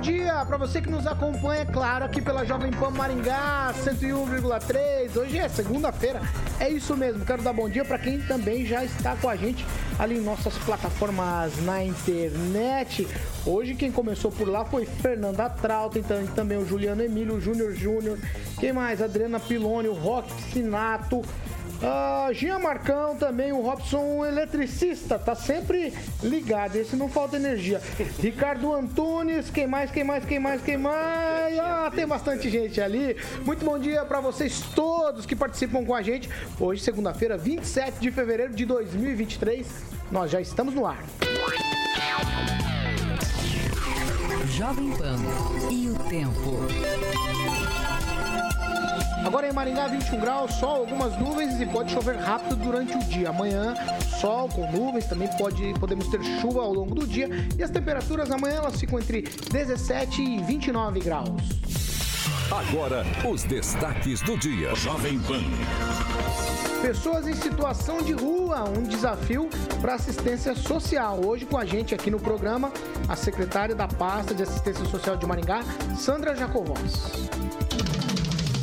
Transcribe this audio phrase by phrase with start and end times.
[0.00, 5.14] Dia para você que nos acompanha, claro, aqui pela Jovem Pan Maringá 101,3.
[5.14, 6.22] Hoje é segunda-feira,
[6.58, 7.24] é isso mesmo.
[7.24, 9.66] Quero dar bom dia para quem também já está com a gente
[9.98, 13.06] ali em nossas plataformas na internet.
[13.44, 18.18] Hoje quem começou por lá foi Fernanda Trauta, então também o Juliano Emílio, Júnior Júnior.
[18.58, 19.02] Quem mais?
[19.02, 21.22] Adriana Piloni, o Rock Sinato.
[21.82, 27.80] Ah, Jean Marcão também, o Robson eletricista, tá sempre ligado, esse não falta energia.
[28.18, 31.58] Ricardo Antunes, quem mais, quem mais, quem mais, quem mais?
[31.58, 33.16] Ah, tem bastante gente ali.
[33.44, 36.28] Muito bom dia para vocês todos que participam com a gente.
[36.58, 39.66] Hoje, segunda-feira, 27 de fevereiro de 2023,
[40.10, 41.02] nós já estamos no ar.
[44.50, 45.16] Jovem Pan
[45.70, 47.39] e o tempo.
[49.24, 53.30] Agora em Maringá, 21 graus, sol, algumas nuvens e pode chover rápido durante o dia.
[53.30, 53.74] Amanhã,
[54.18, 57.28] sol com nuvens, também pode, podemos ter chuva ao longo do dia.
[57.58, 61.42] E as temperaturas amanhã elas ficam entre 17 e 29 graus.
[62.50, 64.74] Agora, os destaques do dia.
[64.74, 65.40] Jovem Pan.
[66.82, 69.48] Pessoas em situação de rua, um desafio
[69.80, 71.20] para assistência social.
[71.24, 72.72] Hoje com a gente aqui no programa,
[73.06, 75.62] a secretária da pasta de assistência social de Maringá,
[75.96, 77.28] Sandra Jacovós.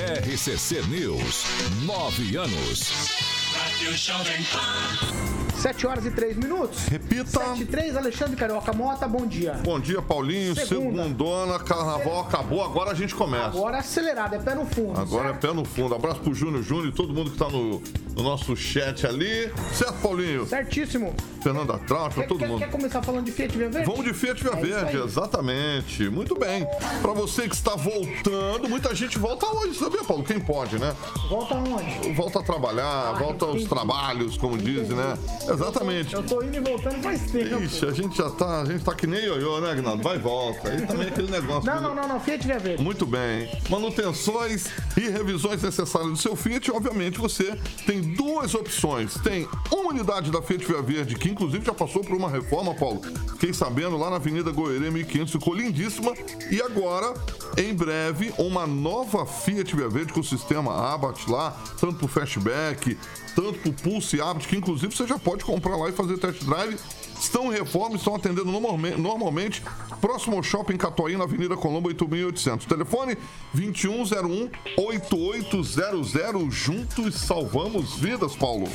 [0.07, 1.43] RCC News.
[1.85, 3.36] Nove anos.
[3.77, 5.37] Rádio Jovem Pan.
[5.57, 6.85] 7 horas e 3 minutos.
[6.87, 7.39] Repita.
[7.39, 9.53] 7 e 3, Alexandre Carioca Mota, bom dia.
[9.63, 10.55] Bom dia, Paulinho.
[10.55, 11.03] Segunda.
[11.03, 13.45] Segundona, carnaval acabou, agora a gente começa.
[13.47, 14.99] Agora acelerado, é pé no fundo.
[14.99, 15.47] Agora é certo?
[15.47, 15.93] pé no fundo.
[15.95, 17.81] Abraço pro Júnior Júnior e todo mundo que tá no,
[18.15, 19.51] no nosso chat ali.
[19.73, 20.45] Certo, Paulinho?
[20.45, 21.15] Certíssimo.
[21.41, 22.59] Fernanda Trausta, Quer, todo quer- mundo.
[22.59, 23.89] quer começar falando de Fiat Via Verde?
[23.89, 26.07] Vamos de Fiat Via É Verde, exatamente.
[26.09, 26.67] Muito bem.
[27.01, 30.23] Pra você que está voltando, muita gente volta hoje, sabia, Paulo?
[30.23, 30.95] Quem pode, né?
[31.29, 32.13] Volta aonde?
[32.13, 33.66] Volta a trabalhar, volta aos.
[33.67, 35.17] Trabalhos, como dizem, né?
[35.47, 36.13] Exatamente.
[36.13, 37.61] Eu tô indo e voltando faz tempo.
[37.63, 40.03] Ixi, a gente já tá, a gente tá que nem ioiô, né, Agnaldo?
[40.03, 40.69] Vai e volta.
[40.69, 41.69] Aí também é aquele negócio.
[41.69, 42.83] Não, não, não, não, Fiat Via Verde.
[42.83, 43.49] Muito bem.
[43.69, 49.15] Manutenções e revisões necessárias do seu Fiat, obviamente você tem duas opções.
[49.15, 53.01] Tem uma unidade da Fiat Via Verde, que inclusive já passou por uma reforma, Paulo.
[53.33, 56.13] Fiquei sabendo, lá na Avenida Goerê 1500, ficou lindíssima.
[56.51, 57.13] E agora,
[57.57, 62.97] em breve, uma nova Fiat Via Verde com o sistema Abat lá, tanto pro Fastback,
[63.35, 66.77] tanto pro Pulse Abat, que inclusive você já pode comprar lá e fazer test drive.
[67.19, 69.63] Estão em reforma, estão atendendo normalme- normalmente.
[69.99, 72.65] Próximo ao Shopping Catuaí, na Avenida Colombo 8800.
[72.67, 73.17] Telefone
[73.53, 76.53] 2101 8800.
[76.53, 78.67] Juntos salvamos vidas, Paulo.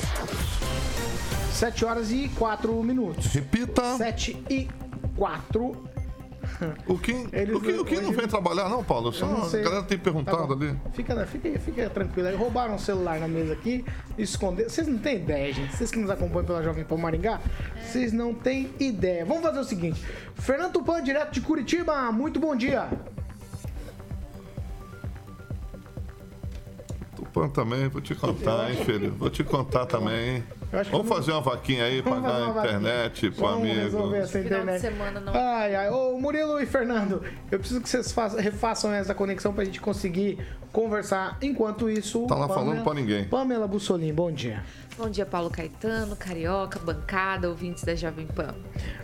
[1.53, 3.27] 7 horas e 4 minutos.
[3.27, 3.97] Repita.
[3.97, 4.69] 7 e
[5.17, 5.77] 4.
[6.87, 9.13] O Kim, Eles o Kim, o Kim não vem trabalhar, não, Paulo?
[9.13, 10.77] Só não a galera tem perguntado Tá ali.
[10.93, 12.37] Fica, fica, fica tranquilo aí.
[12.37, 13.85] Roubaram o celular na mesa aqui,
[14.17, 14.69] esconderam.
[14.69, 15.77] Vocês não têm ideia, gente.
[15.77, 17.41] Vocês que nos acompanham pela Jovem Pan Maringá,
[17.81, 19.25] vocês não têm ideia.
[19.25, 20.03] Vamos fazer o seguinte:
[20.35, 22.89] Fernando Tupan, direto de Curitiba, muito bom dia.
[27.17, 29.13] Tupan também, vou te contar, hein, filho?
[29.13, 30.45] Vou te contar também, hein?
[30.73, 33.61] Eu acho que Vamos não- fazer uma vaquinha aí, Vamos pagar a internet pro Vamos
[33.69, 33.81] amigo.
[33.81, 34.81] resolver essa internet.
[34.81, 35.35] semana não.
[35.35, 35.91] Ai, ai.
[35.91, 40.39] Ô, Murilo e Fernando, eu preciso que vocês façam- refaçam essa conexão pra gente conseguir
[40.73, 41.37] conversar.
[41.43, 42.27] Enquanto isso.
[42.27, 43.25] Tá lá falando pra ninguém.
[43.25, 44.63] Pamela Bussolim, bom dia.
[44.97, 48.55] Bom dia, Paulo Caetano, Carioca, bancada, ouvintes da Jovem Pan.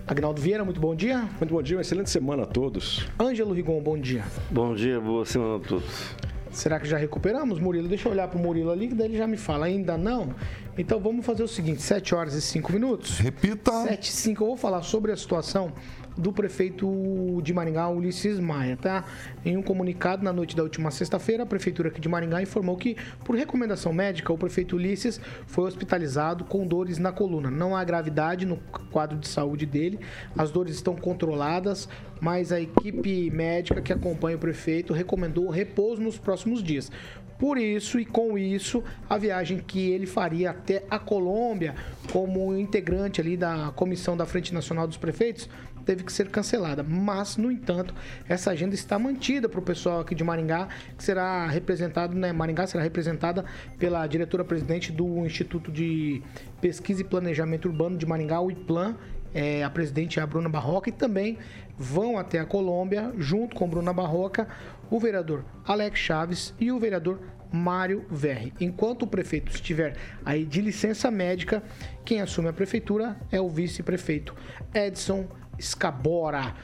[0.07, 1.27] Agnaldo Vieira, muito bom dia.
[1.39, 3.07] Muito bom dia, uma excelente semana a todos.
[3.21, 4.23] Ângelo Rigon, bom dia.
[4.51, 6.15] Bom dia, boa semana a todos.
[6.51, 7.89] Será que já recuperamos, Murilo?
[7.89, 9.67] Deixa eu olhar pro Murilo ali, que daí ele já me fala.
[9.67, 10.35] Ainda não?
[10.77, 13.19] Então vamos fazer o seguinte: 7 horas e 5 minutos.
[13.19, 13.73] Repita.
[13.83, 15.73] 7 e 5, eu vou falar sobre a situação
[16.19, 19.05] do prefeito de Maringá, Ulisses Maia, tá?
[19.45, 22.97] Em um comunicado na noite da última sexta-feira, a prefeitura aqui de Maringá informou que,
[23.25, 27.51] por recomendação médica, o prefeito Ulisses foi hospitalizado com dores na coluna.
[27.51, 28.57] Não há gravidade no
[28.91, 30.01] quadro de saúde dele,
[30.37, 31.89] as dores estão controladas,
[32.21, 36.91] mas a equipe médica que acompanha o prefeito recomendou repouso nos próximos dias.
[37.39, 41.77] Por isso e com isso, a viagem que ele faria até a Colômbia,
[42.13, 45.49] como integrante ali da comissão da Frente Nacional dos Prefeitos,
[45.89, 46.83] teve que ser cancelada.
[46.83, 47.95] Mas, no entanto,
[48.29, 50.69] essa agenda está mantida para o pessoal aqui de Maringá,
[50.99, 52.31] que será representado, né?
[52.31, 53.47] Maringá será representada
[53.79, 56.23] pela diretora-presidente do Instituto de
[56.61, 58.97] Pesquisa e Planejamento Urbano de Maringá, o IPLAN,
[59.33, 61.39] é, a presidente é a Bruna Barroca, e também
[61.79, 64.47] vão até a Colômbia, junto com Bruna Barroca,
[64.91, 67.19] o vereador Alex Chaves e o vereador
[67.51, 68.53] Mário Verri.
[68.61, 71.63] Enquanto o prefeito estiver aí de licença médica,
[72.05, 74.35] quem assume a prefeitura é o vice-prefeito
[74.75, 75.27] Edson
[75.61, 76.55] Scabora.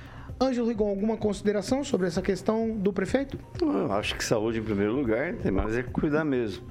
[0.41, 3.39] Ângelo Rigon, alguma consideração sobre essa questão do prefeito?
[3.61, 6.67] Eu acho que saúde em primeiro lugar, tem mais é cuidar mesmo.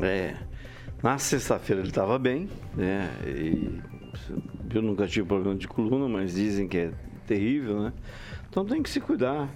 [0.00, 0.36] É,
[1.02, 3.10] na sexta-feira ele estava bem, né?
[3.26, 3.80] E
[4.72, 6.92] eu nunca tive problema de coluna, mas dizem que é
[7.26, 7.92] terrível, né?
[8.48, 9.48] Então tem que se cuidar.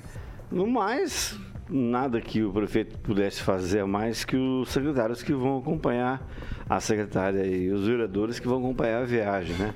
[0.50, 1.38] No mais,
[1.68, 6.26] nada que o prefeito pudesse fazer mais que os secretários que vão acompanhar
[6.68, 9.74] a secretária e os vereadores que vão acompanhar a viagem, né?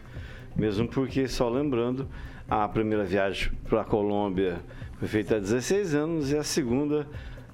[0.61, 2.07] Mesmo porque, só lembrando,
[2.47, 4.61] a primeira viagem para a Colômbia
[4.99, 7.09] foi feita há 16 anos e a segunda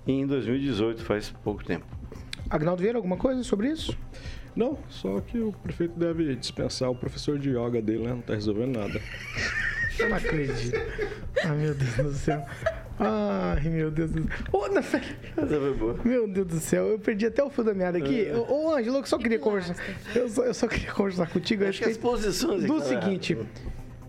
[0.04, 1.86] em 2018, faz pouco tempo.
[2.50, 3.96] Agnaldo Vieira, alguma coisa sobre isso?
[4.56, 8.10] Não, só que o prefeito deve dispensar o professor de yoga dele, né?
[8.10, 9.00] Não tá resolvendo nada.
[10.00, 10.76] Eu não acredito.
[11.44, 12.44] Ai, meu Deus do céu.
[12.98, 14.30] Ai, meu Deus do céu.
[14.52, 15.02] Ô, na fe-
[16.04, 18.26] Meu Deus do céu, eu perdi até o fio da meada aqui.
[18.48, 19.76] Ô, ô, Ângelo, eu só queria conversar.
[20.14, 21.62] Eu só, eu só queria conversar contigo.
[21.64, 23.36] eu Acho que as posições é Do tá seguinte.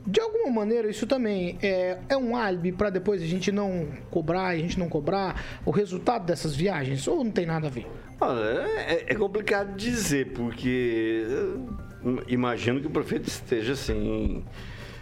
[0.05, 4.55] De alguma maneira, isso também é, é um álibi para depois a gente não cobrar
[4.55, 7.05] e a gente não cobrar o resultado dessas viagens?
[7.09, 7.85] Ou não tem nada a ver?
[8.21, 8.39] Olha,
[8.77, 14.45] é, é complicado dizer, porque eh, imagino que o prefeito esteja assim,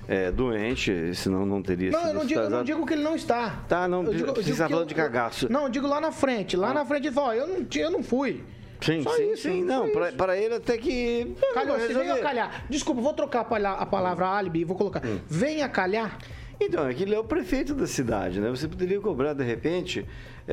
[0.07, 3.04] é, doente, senão não teria Não, sido eu não digo, eu não digo que ele
[3.04, 3.63] não está.
[3.68, 5.52] Tá, não, Eu digo- você está falando eu- de cagaço.
[5.52, 6.56] Não, eu digo lá na frente.
[6.56, 8.44] Lá na frente ele fala, ó, eu não, eu não fui.
[8.81, 9.63] Sim, Só sim, isso, sim.
[9.63, 10.16] Não, isso.
[10.18, 11.34] para ele até que.
[11.54, 12.66] Calhou, você veio a calhar.
[12.69, 15.04] Desculpa, vou trocar a, palha- a palavra álibi e vou colocar.
[15.06, 15.19] Hum.
[15.28, 16.18] Venha calhar.
[16.60, 18.50] Então, é que ele é o prefeito da cidade, né?
[18.50, 20.06] Você poderia cobrar, de repente, é,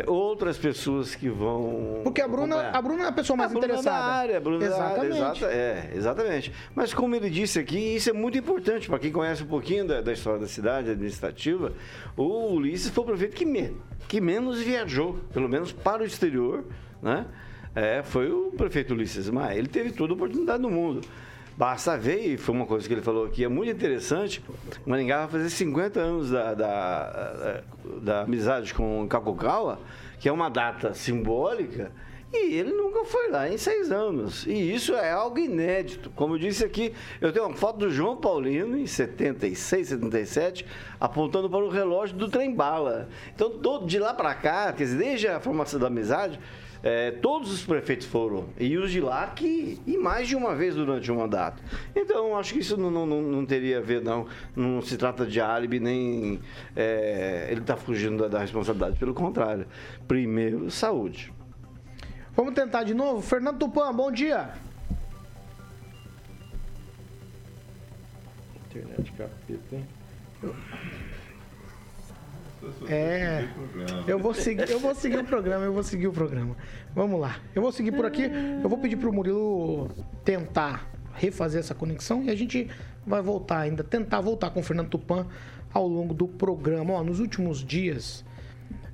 [0.07, 2.01] outras pessoas que vão.
[2.03, 2.77] Porque a Bruna, acompanhar.
[2.77, 3.97] a Bruna é a pessoa mais a Bruna interessada.
[3.99, 5.17] Da área, a Bruna da área, Exatamente.
[5.39, 6.53] exata- é, exatamente.
[6.75, 10.01] Mas como ele disse aqui, isso é muito importante para quem conhece um pouquinho da,
[10.01, 11.73] da história da cidade administrativa.
[12.17, 13.77] O Ulisses foi o prefeito que, me-
[14.09, 16.65] que menos viajou, pelo menos para o exterior,
[17.03, 17.27] né?
[17.75, 19.59] É, foi o prefeito Ulisses Maia.
[19.59, 21.01] Ele teve toda a oportunidade do mundo.
[21.57, 24.43] Basta ver, e foi uma coisa que ele falou aqui, é muito interessante.
[24.87, 27.63] Maringá vai fazer 50 anos da, da,
[28.01, 29.79] da amizade com Kakukawa,
[30.19, 31.93] que é uma data simbólica,
[32.33, 34.47] e ele nunca foi lá em seis anos.
[34.47, 36.09] E isso é algo inédito.
[36.11, 40.67] Como eu disse aqui, eu tenho uma foto do João Paulino, em 76, 77,
[40.99, 43.11] apontando para o relógio do trem-bala.
[43.35, 46.41] Então, todo, de lá para cá, quer dizer, desde a formação da amizade,
[46.83, 48.47] é, todos os prefeitos foram.
[48.59, 49.81] E os de lá que.
[49.87, 51.63] E mais de uma vez durante o mandato.
[51.95, 54.27] Então, acho que isso não, não, não- teria a ver, não.
[54.57, 56.41] Não se trata de álibi, nem.
[56.75, 58.99] é, ele está fugindo da, da responsabilidade.
[58.99, 59.67] Pelo contrário.
[60.09, 61.33] Primeiro, saúde.
[62.35, 63.21] Vamos tentar de novo?
[63.21, 64.51] Fernando Tupan, bom dia.
[68.71, 69.87] Internet capeta, hein?
[72.89, 73.49] É.
[74.07, 76.57] Eu vou seguir, eu vou seguir o programa, eu vou seguir o programa.
[76.95, 77.37] Vamos lá.
[77.55, 78.31] Eu vou seguir por aqui.
[78.63, 79.91] Eu vou pedir pro Murilo
[80.25, 82.69] tentar refazer essa conexão e a gente
[83.07, 85.27] vai voltar ainda, tentar voltar com o Fernando Tupan
[85.73, 86.95] ao longo do programa.
[86.95, 88.25] Ó, nos últimos dias,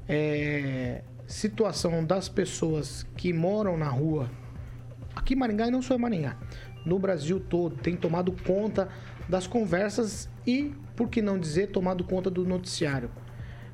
[0.09, 4.31] é, situação das pessoas que moram na rua,
[5.15, 6.37] aqui em Maringá e não só em Maringá,
[6.85, 8.89] no Brasil todo, tem tomado conta
[9.29, 13.11] das conversas e, por que não dizer, tomado conta do noticiário.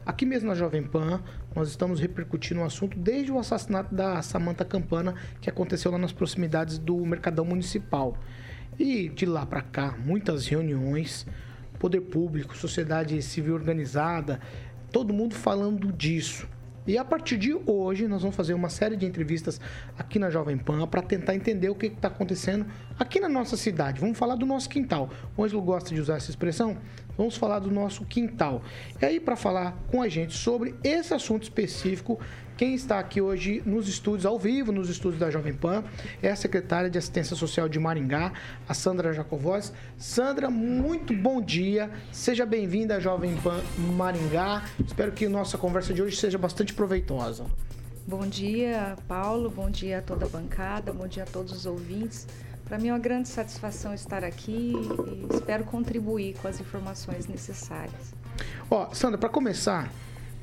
[0.07, 1.23] Aqui mesmo na Jovem Pan,
[1.57, 6.13] nós estamos repercutindo o assunto desde o assassinato da Samantha Campana, que aconteceu lá nas
[6.13, 8.19] proximidades do Mercadão Municipal.
[8.79, 11.27] E de lá para cá, muitas reuniões,
[11.79, 14.41] poder público, sociedade civil organizada,
[14.93, 16.47] todo mundo falando disso.
[16.87, 19.59] E a partir de hoje, nós vamos fazer uma série de entrevistas
[19.99, 22.67] aqui na Jovem Pan para tentar entender o que está acontecendo
[22.99, 24.01] aqui na nossa cidade.
[24.01, 25.09] Vamos falar do nosso quintal.
[25.35, 26.77] O Ângelo gosta de usar essa expressão.
[27.17, 28.63] Vamos falar do nosso quintal.
[29.01, 32.21] E aí, para falar com a gente sobre esse assunto específico,
[32.57, 35.83] quem está aqui hoje nos estúdios, ao vivo, nos estúdios da Jovem Pan,
[36.23, 38.33] é a secretária de Assistência Social de Maringá,
[38.69, 39.73] a Sandra Jacovós.
[39.99, 41.91] Sandra, muito bom dia.
[42.13, 43.61] Seja bem-vinda à Jovem Pan
[43.97, 44.65] Maringá.
[44.87, 47.45] Espero que a nossa conversa de hoje seja bastante proveitosa.
[48.07, 49.51] Bom dia, Paulo.
[49.51, 50.93] Bom dia a toda a bancada.
[50.93, 52.27] Bom dia a todos os ouvintes.
[52.65, 58.15] Para mim é uma grande satisfação estar aqui e espero contribuir com as informações necessárias.
[58.71, 59.93] Ó, Sandra, para começar,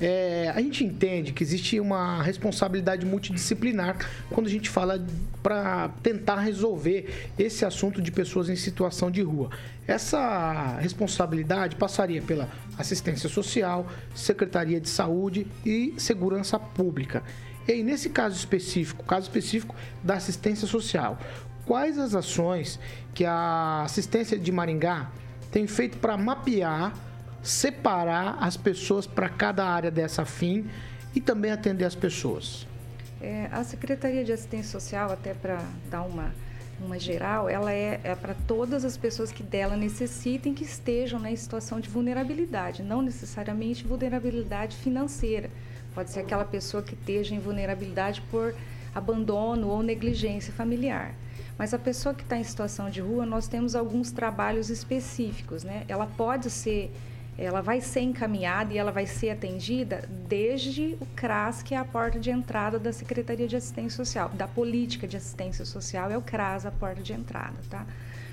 [0.00, 3.96] é, a gente entende que existe uma responsabilidade multidisciplinar
[4.30, 5.04] quando a gente fala
[5.42, 9.50] para tentar resolver esse assunto de pessoas em situação de rua.
[9.86, 17.22] Essa responsabilidade passaria pela assistência social, Secretaria de Saúde e Segurança Pública.
[17.66, 21.18] E aí, nesse caso específico, caso específico da assistência social,
[21.64, 22.78] quais as ações
[23.14, 25.10] que a assistência de Maringá
[25.50, 26.92] tem feito para mapear,
[27.42, 30.66] separar as pessoas para cada área dessa fim
[31.14, 32.66] e também atender as pessoas?
[33.20, 36.32] É, a Secretaria de Assistência Social, até para dar uma,
[36.80, 41.32] uma geral, ela é, é para todas as pessoas que dela necessitem que estejam né,
[41.32, 45.50] em situação de vulnerabilidade, não necessariamente vulnerabilidade financeira.
[45.94, 48.54] Pode ser aquela pessoa que esteja em vulnerabilidade por
[48.94, 51.14] abandono ou negligência familiar.
[51.58, 55.84] Mas a pessoa que está em situação de rua, nós temos alguns trabalhos específicos, né?
[55.86, 56.92] Ela pode ser,
[57.36, 61.84] ela vai ser encaminhada e ela vai ser atendida desde o CRAS, que é a
[61.84, 66.22] porta de entrada da Secretaria de Assistência Social, da Política de Assistência Social, é o
[66.22, 67.86] CRAS a porta de entrada, tá?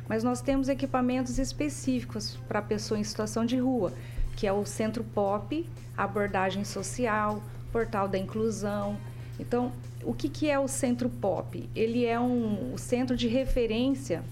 [0.07, 3.93] Mas nós temos equipamentos específicos para pessoa em situação de rua,
[4.35, 7.41] que é o Centro POP, abordagem social,
[7.71, 8.97] portal da inclusão.
[9.39, 9.71] Então,
[10.03, 11.69] o que, que é o Centro POP?
[11.75, 14.23] Ele é um, o centro de referência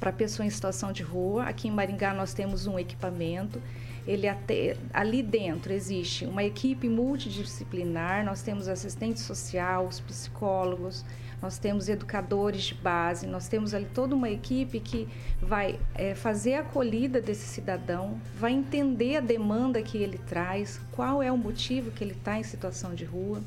[0.00, 1.44] para pessoa em situação de rua.
[1.44, 3.60] Aqui em Maringá nós temos um equipamento.
[4.06, 11.04] Ele até, ali dentro existe uma equipe multidisciplinar, nós temos assistente social, os psicólogos,
[11.42, 15.08] nós temos educadores de base, nós temos ali toda uma equipe que
[15.40, 21.20] vai é, fazer a acolhida desse cidadão, vai entender a demanda que ele traz, qual
[21.20, 23.42] é o motivo que ele está em situação de rua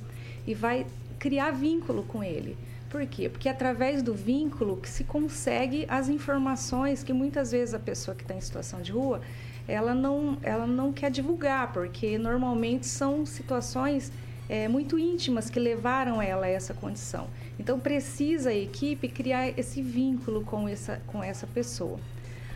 [0.45, 0.85] e vai
[1.17, 2.57] criar vínculo com ele.
[2.89, 3.29] Por quê?
[3.29, 8.13] Porque é através do vínculo que se consegue as informações que muitas vezes a pessoa
[8.13, 9.21] que está em situação de rua
[9.67, 14.11] ela não, ela não quer divulgar, porque normalmente são situações
[14.47, 17.27] é, muito íntimas que levaram ela a essa condição.
[17.59, 21.99] Então precisa a equipe criar esse vínculo com essa, com essa pessoa.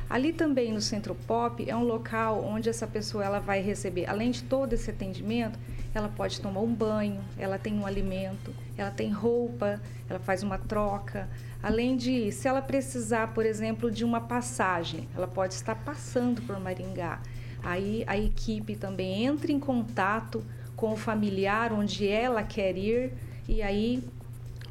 [0.09, 4.31] Ali também no Centro Pop é um local onde essa pessoa ela vai receber, além
[4.31, 5.59] de todo esse atendimento,
[5.93, 10.57] ela pode tomar um banho, ela tem um alimento, ela tem roupa, ela faz uma
[10.57, 11.27] troca.
[11.61, 16.59] Além de, se ela precisar, por exemplo, de uma passagem, ela pode estar passando por
[16.59, 17.19] Maringá.
[17.63, 20.43] Aí a equipe também entra em contato
[20.75, 23.13] com o familiar onde ela quer ir
[23.47, 24.01] e aí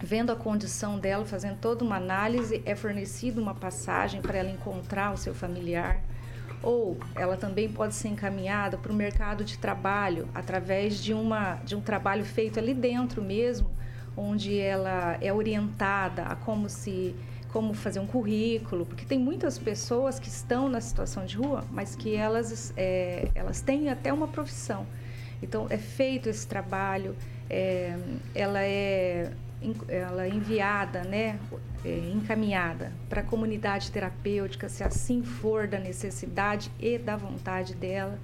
[0.00, 5.12] vendo a condição dela, fazendo toda uma análise, é fornecida uma passagem para ela encontrar
[5.12, 6.00] o seu familiar
[6.62, 11.76] ou ela também pode ser encaminhada para o mercado de trabalho através de, uma, de
[11.76, 13.70] um trabalho feito ali dentro mesmo,
[14.16, 17.14] onde ela é orientada a como se
[17.52, 21.96] como fazer um currículo, porque tem muitas pessoas que estão na situação de rua, mas
[21.96, 24.86] que elas, é, elas têm até uma profissão.
[25.42, 27.16] Então é feito esse trabalho,
[27.48, 27.96] é,
[28.34, 29.32] ela é
[29.88, 31.38] ela é enviada, né,
[31.84, 38.18] é, encaminhada para a comunidade terapêutica, se assim for da necessidade e da vontade dela.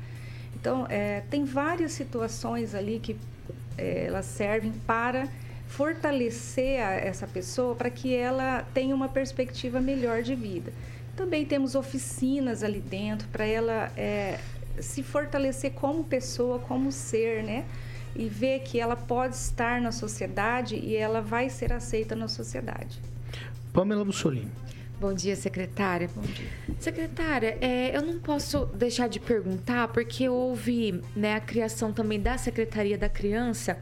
[0.55, 3.17] Então, é, tem várias situações ali que
[3.77, 5.29] é, elas servem para
[5.69, 10.73] fortalecer a, essa pessoa para que ela tenha uma perspectiva melhor de vida.
[11.17, 14.39] Também temos oficinas ali dentro para ela é,
[14.81, 17.65] se fortalecer como pessoa, como ser, né?
[18.15, 23.01] E ver que ela pode estar na sociedade e ela vai ser aceita na sociedade.
[23.73, 24.51] Pamela Bussolini.
[25.01, 26.09] Bom dia, secretária.
[26.15, 26.47] Bom dia.
[26.79, 32.39] Secretária, é, eu não posso deixar de perguntar, porque houve né, a criação também da
[32.39, 33.77] Secretaria da Criança,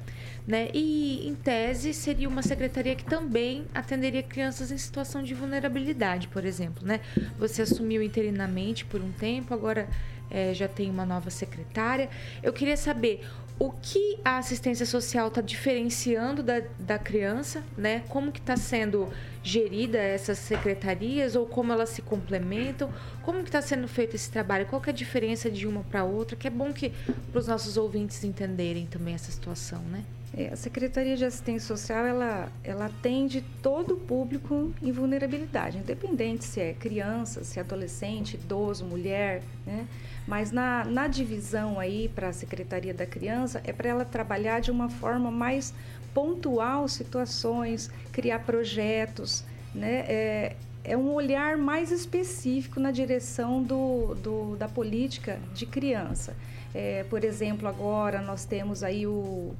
[0.46, 0.68] né?
[0.72, 6.44] E, em tese, seria uma secretaria que também atenderia crianças em situação de vulnerabilidade, por
[6.44, 7.00] exemplo, né?
[7.38, 9.88] Você assumiu interinamente por um tempo, agora
[10.30, 12.08] é, já tem uma nova secretária.
[12.42, 13.24] Eu queria saber
[13.62, 18.02] o que a assistência social está diferenciando da, da criança, né?
[18.08, 19.08] Como que está sendo
[19.40, 22.92] gerida essas secretarias ou como elas se complementam?
[23.22, 24.66] Como que está sendo feito esse trabalho?
[24.66, 26.36] Qual que é a diferença de uma para outra?
[26.36, 26.90] Que é bom que
[27.30, 30.02] para os nossos ouvintes entenderem também essa situação, né?
[30.34, 36.44] É, a Secretaria de Assistência Social ela, ela atende todo o público em vulnerabilidade, independente
[36.44, 39.86] se é criança, se é adolescente, idoso, mulher, né?
[40.26, 44.70] Mas na, na divisão aí para a Secretaria da Criança é para ela trabalhar de
[44.70, 45.74] uma forma mais
[46.14, 50.04] pontual situações, criar projetos, né?
[50.08, 56.34] É, é um olhar mais específico na direção do, do da política de criança.
[56.74, 59.54] É, por exemplo, agora nós temos aí o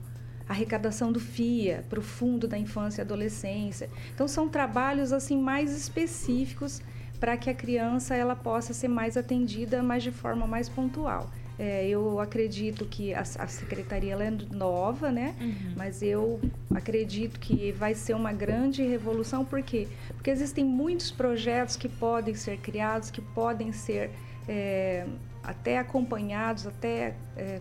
[0.53, 3.91] arrecadação do FIA para o Fundo da Infância e Adolescência.
[4.15, 6.81] Então são trabalhos assim mais específicos
[7.19, 11.31] para que a criança ela possa ser mais atendida, mas de forma mais pontual.
[11.59, 15.35] É, eu acredito que a, a secretaria é nova, né?
[15.41, 15.75] Uhum.
[15.77, 16.41] Mas eu
[16.75, 19.87] acredito que vai ser uma grande revolução, por quê?
[20.09, 24.11] Porque existem muitos projetos que podem ser criados, que podem ser
[24.49, 25.07] é,
[25.43, 27.61] até acompanhados, até é,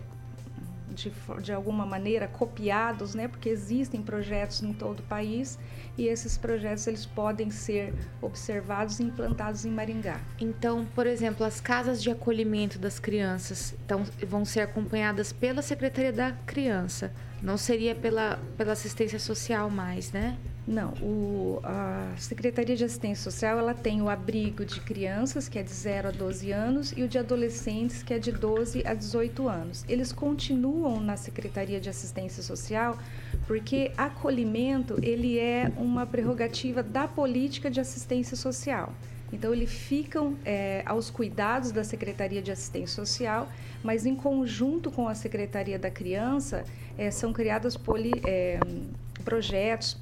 [0.92, 3.28] de, de alguma maneira copiados, né?
[3.28, 5.58] Porque existem projetos em todo o país
[5.96, 10.20] e esses projetos eles podem ser observados e implantados em Maringá.
[10.40, 16.12] Então, por exemplo, as casas de acolhimento das crianças então, vão ser acompanhadas pela Secretaria
[16.12, 17.12] da Criança.
[17.42, 20.38] Não seria pela, pela assistência social mais, né?
[20.66, 25.62] Não, o- a Secretaria de Assistência Social ela tem o abrigo de crianças, que é
[25.62, 29.48] de 0 a 12 anos, e o de adolescentes, que é de 12 a 18
[29.48, 29.84] anos.
[29.88, 32.96] Eles continuam na Secretaria de Assistência Social
[33.48, 38.92] porque acolhimento ele é uma prerrogativa da política de assistência social.
[39.32, 43.48] Então, eles ficam eh, aos cuidados da Secretaria de Assistência Social,
[43.82, 46.64] mas em conjunto com a Secretaria da Criança,
[46.96, 48.60] eh, são criados poli- eh,
[49.24, 49.96] projetos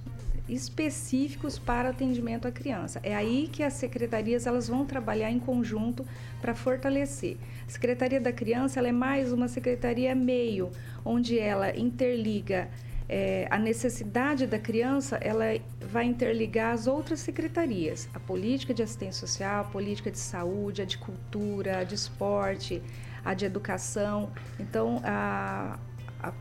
[0.52, 3.00] específicos para atendimento à criança.
[3.02, 6.04] É aí que as secretarias elas vão trabalhar em conjunto
[6.40, 7.36] para fortalecer.
[7.66, 10.70] A Secretaria da Criança ela é mais uma secretaria meio,
[11.04, 12.68] onde ela interliga
[13.08, 15.44] eh, a necessidade da criança, ela
[15.80, 20.84] vai interligar as outras secretarias, a política de assistência social, a política de saúde, a
[20.84, 22.82] de cultura, a de esporte,
[23.24, 24.30] a de educação.
[24.58, 25.78] Então, a,
[26.22, 26.32] a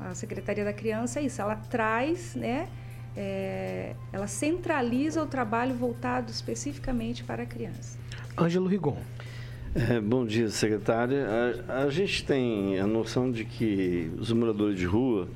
[0.00, 2.68] a Secretaria da Criança é isso, ela traz, né,
[3.16, 7.98] é, ela centraliza o trabalho voltado especificamente para a criança.
[8.38, 8.96] Ângelo Rigon.
[9.74, 11.26] É, bom dia, secretária.
[11.68, 15.28] A, a gente tem a noção de que os moradores de rua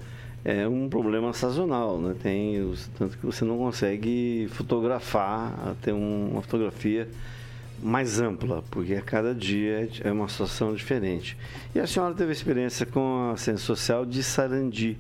[0.45, 2.15] é um problema sazonal, né?
[2.21, 7.09] Tem os, tanto que você não consegue fotografar, ter um- uma fotografia
[7.83, 11.37] mais ampla, porque a cada dia é uma situação diferente.
[11.75, 14.97] E a senhora teve experiência com a ciência social de Sarandi.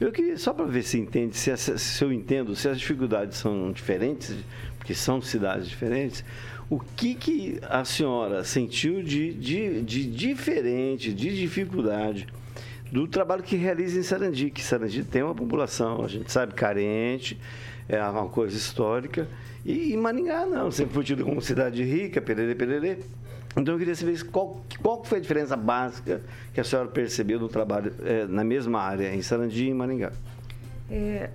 [0.00, 3.38] Eu queria, só para ver se entende, se, essa- se eu entendo, se as dificuldades
[3.38, 4.34] são diferentes,
[4.78, 6.24] porque são cidades diferentes,
[6.68, 12.26] o que, que a senhora sentiu de, de, de diferente, de dificuldade
[12.90, 14.50] do trabalho que realiza em Sarandi?
[14.50, 17.38] Que Sarandi tem uma população, a gente sabe, carente,
[17.88, 19.28] é uma coisa histórica.
[19.64, 22.98] E, e Maringá não, sempre foi tido como cidade rica, pererê, pererê.
[23.56, 26.20] Então eu queria saber qual, qual foi a diferença básica
[26.52, 30.12] que a senhora percebeu do trabalho eh, na mesma área, em Sarandi e em Maringá.
[30.90, 31.30] É,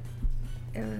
[0.73, 0.99] é,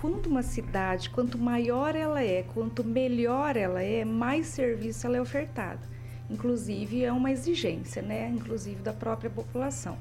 [0.00, 5.20] quando uma cidade, quanto maior ela é, quanto melhor ela é, mais serviço ela é
[5.20, 5.80] ofertada.
[6.28, 8.28] Inclusive é uma exigência, né?
[8.28, 9.98] Inclusive da própria população.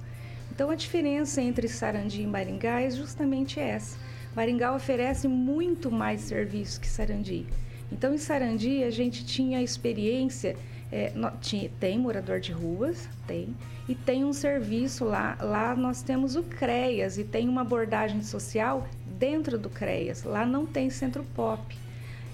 [0.52, 3.98] Então a diferença entre Sarandi e Maringá é justamente essa.
[4.36, 7.45] Maringá oferece muito mais serviço que Sarandi.
[7.91, 10.56] Então em Sarandi a gente tinha experiência,
[10.91, 13.56] é, nó- tinha- tem morador de ruas, tem,
[13.88, 15.38] e tem um serviço lá.
[15.41, 20.23] Lá nós temos o CREAS e tem uma abordagem social dentro do CREAS.
[20.23, 21.75] Lá não tem centro pop.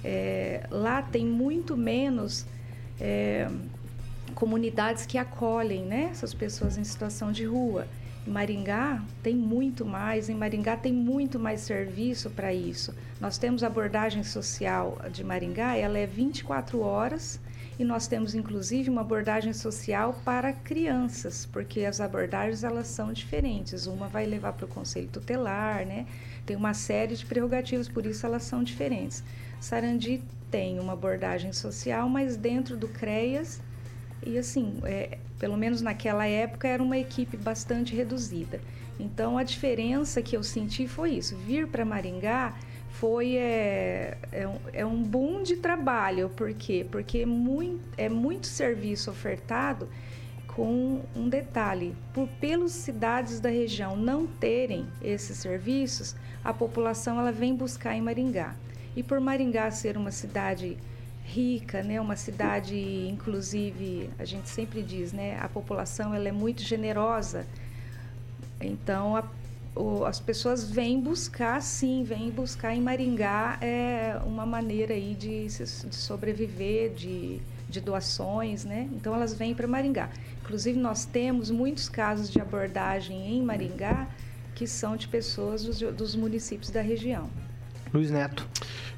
[0.03, 2.45] É, lá tem muito menos
[2.99, 3.49] é,
[4.35, 7.87] comunidades que acolhem né, essas pessoas em situação de rua.
[8.25, 12.93] Maringá tem muito mais, em Maringá tem muito mais serviço para isso.
[13.21, 17.39] Nós temos abordagem social de Maringá, ela é 24 horas
[17.77, 23.85] e nós temos inclusive uma abordagem social para crianças, porque as abordagens elas são diferentes.
[23.85, 26.07] Uma vai levar para o conselho tutelar, né?
[26.45, 29.23] Tem uma série de prerrogativas, por isso elas são diferentes.
[29.59, 33.61] Sarandi tem uma abordagem social, mas dentro do CREAS
[34.25, 38.59] e assim, é, pelo menos naquela época era uma equipe bastante reduzida.
[38.99, 41.37] Então a diferença que eu senti foi isso.
[41.37, 42.55] Vir para Maringá
[42.89, 46.29] foi é, é, um, é um boom de trabalho.
[46.29, 46.83] Por quê?
[46.89, 49.87] Porque é muito, é muito serviço ofertado
[50.47, 51.95] com um detalhe.
[52.11, 58.01] Por pelas cidades da região não terem esses serviços, a população ela vem buscar em
[58.01, 58.55] Maringá.
[58.95, 60.75] E por Maringá ser uma cidade
[61.25, 62.75] rica, né, uma cidade
[63.09, 67.45] inclusive, a gente sempre diz, né, a população ela é muito generosa.
[68.61, 69.23] Então a,
[69.75, 75.47] o, as pessoas vêm buscar, sim, vêm buscar em Maringá é, uma maneira aí de,
[75.47, 78.87] de sobreviver, de, de doações, né?
[78.93, 80.09] Então elas vêm para Maringá.
[80.43, 84.07] Inclusive nós temos muitos casos de abordagem em Maringá
[84.53, 87.29] que são de pessoas dos, dos municípios da região.
[87.95, 88.45] Luiz Neto.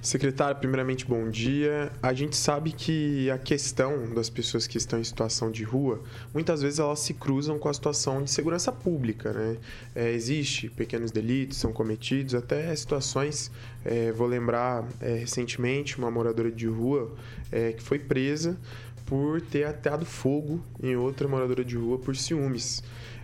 [0.01, 1.91] Secretário, primeiramente, bom dia.
[2.01, 6.01] A gente sabe que a questão das pessoas que estão em situação de rua,
[6.33, 9.57] muitas vezes elas se cruzam com a situação de segurança pública, né?
[9.93, 13.51] É, existe pequenos delitos, são cometidos, até situações,
[13.85, 17.15] é, vou lembrar é, recentemente, uma moradora de rua
[17.51, 18.57] é, que foi presa
[19.05, 22.81] por ter ateado fogo em outra moradora de rua por ciúmes.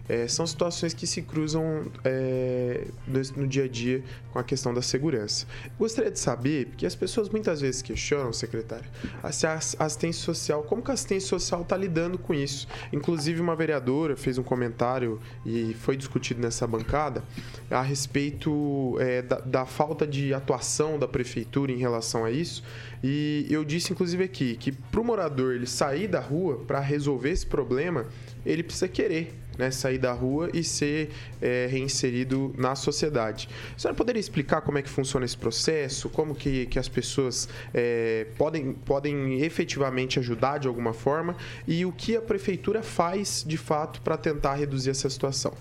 [0.08, 4.74] É, são situações que se cruzam é, no, no dia a dia com a questão
[4.74, 5.46] da segurança.
[5.80, 8.86] Gostaria de saber, porque as pessoas muitas vezes questionam, secretário,
[9.32, 12.68] se a assistência social, como que a assistência social está lidando com isso?
[12.92, 17.24] Inclusive, uma vereadora fez um comentário e foi discutido nessa bancada
[17.72, 22.64] a respeito é, da, da falta de atuação da prefeitura em relação a isso.
[23.04, 27.30] E eu disse, inclusive, aqui que para o morador ele sair da rua para resolver
[27.30, 28.06] esse problema,
[28.46, 31.10] ele precisa querer né, sair da rua e ser
[31.42, 33.50] é, reinserido na sociedade.
[33.76, 36.10] A senhora poderia explicar como é que funciona esse processo?
[36.10, 41.36] Como que, que as pessoas é, podem, podem efetivamente ajudar de alguma forma?
[41.68, 45.54] E o que a prefeitura faz, de fato, para tentar reduzir essa situação?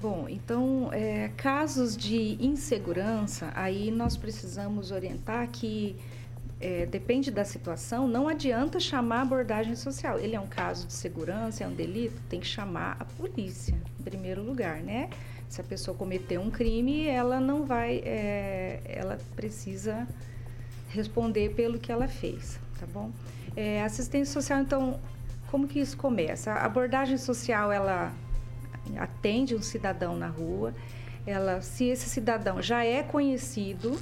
[0.00, 5.96] Bom, então, é, casos de insegurança, aí nós precisamos orientar que
[6.60, 10.18] é, depende da situação, não adianta chamar a abordagem social.
[10.18, 14.02] Ele é um caso de segurança, é um delito, tem que chamar a polícia, em
[14.02, 15.10] primeiro lugar, né?
[15.48, 20.06] Se a pessoa cometeu um crime, ela não vai, é, ela precisa
[20.88, 23.10] responder pelo que ela fez, tá bom?
[23.54, 24.98] É, assistência social, então,
[25.50, 26.52] como que isso começa?
[26.52, 28.12] A abordagem social, ela
[28.98, 30.74] atende um cidadão na rua,
[31.26, 33.98] ela, se esse cidadão já é conhecido,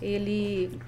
[0.00, 0.78] ele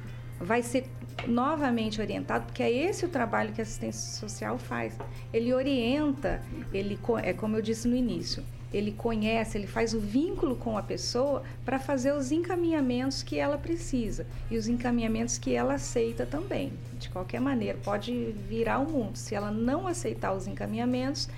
[0.41, 0.87] vai ser
[1.27, 4.99] novamente orientado, porque é esse o trabalho que a assistência social faz.
[5.33, 10.57] Ele orienta, ele é como eu disse no início, ele conhece, ele faz o vínculo
[10.57, 15.75] com a pessoa para fazer os encaminhamentos que ela precisa e os encaminhamentos que ela
[15.75, 16.73] aceita também.
[16.99, 19.17] De qualquer maneira, pode virar o mundo.
[19.17, 21.29] Se ela não aceitar os encaminhamentos,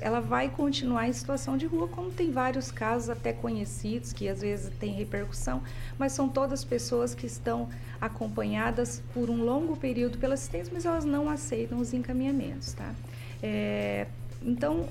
[0.00, 4.40] ela vai continuar em situação de rua, como tem vários casos até conhecidos, que às
[4.42, 5.62] vezes tem repercussão,
[5.98, 7.68] mas são todas pessoas que estão
[8.00, 12.94] acompanhadas por um longo período pela assistência, mas elas não aceitam os encaminhamentos, tá?
[13.42, 14.06] É,
[14.42, 14.88] então,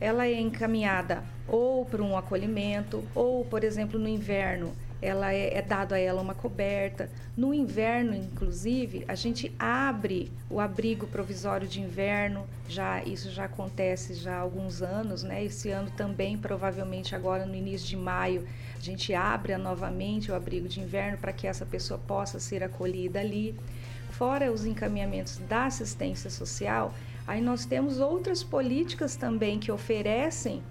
[0.00, 4.72] ela é encaminhada ou para um acolhimento, ou, por exemplo, no inverno,
[5.04, 7.10] ela é, é dado a ela uma coberta.
[7.36, 12.46] No inverno, inclusive, a gente abre o abrigo provisório de inverno.
[12.68, 15.44] Já isso já acontece já há alguns anos, né?
[15.44, 18.46] Esse ano também, provavelmente agora no início de maio,
[18.84, 23.18] a gente abre novamente o abrigo de inverno para que essa pessoa possa ser acolhida
[23.18, 23.58] ali.
[24.10, 26.94] Fora os encaminhamentos da assistência social,
[27.26, 30.62] aí nós temos outras políticas também que oferecem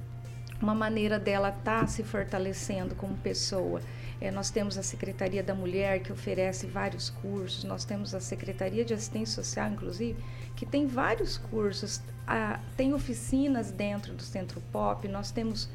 [0.61, 3.81] uma maneira dela estar tá se fortalecendo como pessoa.
[4.21, 8.85] É, nós temos a Secretaria da Mulher, que oferece vários cursos, nós temos a Secretaria
[8.85, 10.23] de Assistência Social, inclusive,
[10.55, 15.67] que tem vários cursos, ah, tem oficinas dentro do Centro Pop, nós temos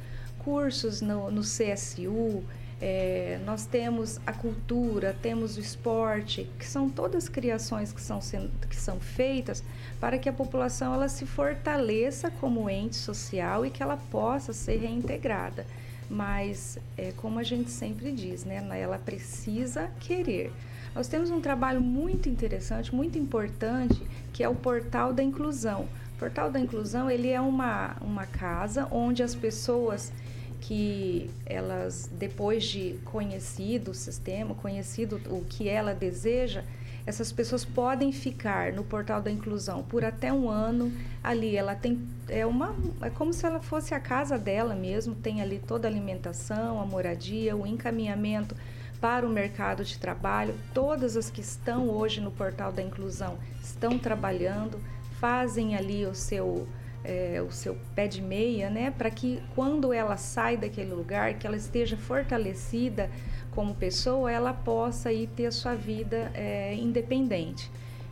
[0.48, 2.42] cursos no, no CSU,
[2.80, 8.76] é, nós temos a cultura, temos o esporte, que são todas criações que são, que
[8.76, 9.62] são feitas
[10.00, 14.78] para que a população ela se fortaleça como ente social e que ela possa ser
[14.78, 15.66] reintegrada
[16.10, 20.50] mas é, como a gente sempre diz, né, ela precisa querer.
[20.94, 25.86] Nós temos um trabalho muito interessante, muito importante, que é o Portal da Inclusão.
[26.14, 30.10] O Portal da Inclusão ele é uma, uma casa onde as pessoas
[30.60, 36.64] que elas, depois de conhecido o sistema, conhecido o que ela deseja,
[37.08, 40.92] essas pessoas podem ficar no portal da inclusão por até um ano.
[41.24, 45.40] Ali ela tem é uma é como se ela fosse a casa dela mesmo, tem
[45.40, 48.54] ali toda a alimentação, a moradia, o encaminhamento
[49.00, 50.54] para o mercado de trabalho.
[50.74, 54.78] Todas as que estão hoje no portal da inclusão estão trabalhando,
[55.18, 56.68] fazem ali o seu
[57.08, 61.46] é, o seu pé de meia, né, para que quando ela sai daquele lugar, que
[61.46, 63.10] ela esteja fortalecida
[63.50, 67.70] como pessoa, ela possa ir ter a sua vida é, independente.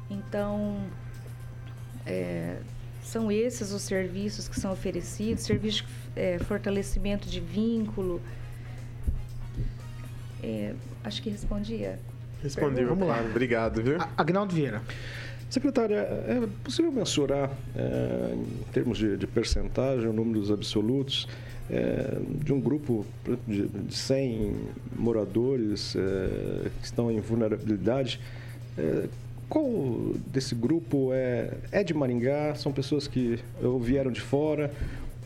[0.08, 0.78] Então,
[2.06, 2.56] é,
[3.02, 8.22] são esses os serviços que são oferecidos, serviço de é, fortalecimento de vínculo.
[10.42, 10.72] É,
[11.04, 11.98] acho que respondia.
[12.42, 12.88] Respondeu.
[12.88, 13.20] Vamos lá.
[13.20, 13.98] Obrigado, viu?
[14.16, 14.82] Agnaldo Vieira.
[15.48, 21.28] Secretária, é possível mensurar, é, em termos de, de percentagem, o número dos absolutos
[21.70, 23.04] é, de um grupo
[23.46, 24.56] de, de 100
[24.96, 28.20] moradores é, que estão em vulnerabilidade.
[28.76, 29.08] É,
[29.48, 29.66] qual
[30.26, 32.54] desse grupo é, é de Maringá?
[32.54, 33.38] São pessoas que
[33.80, 34.72] vieram de fora?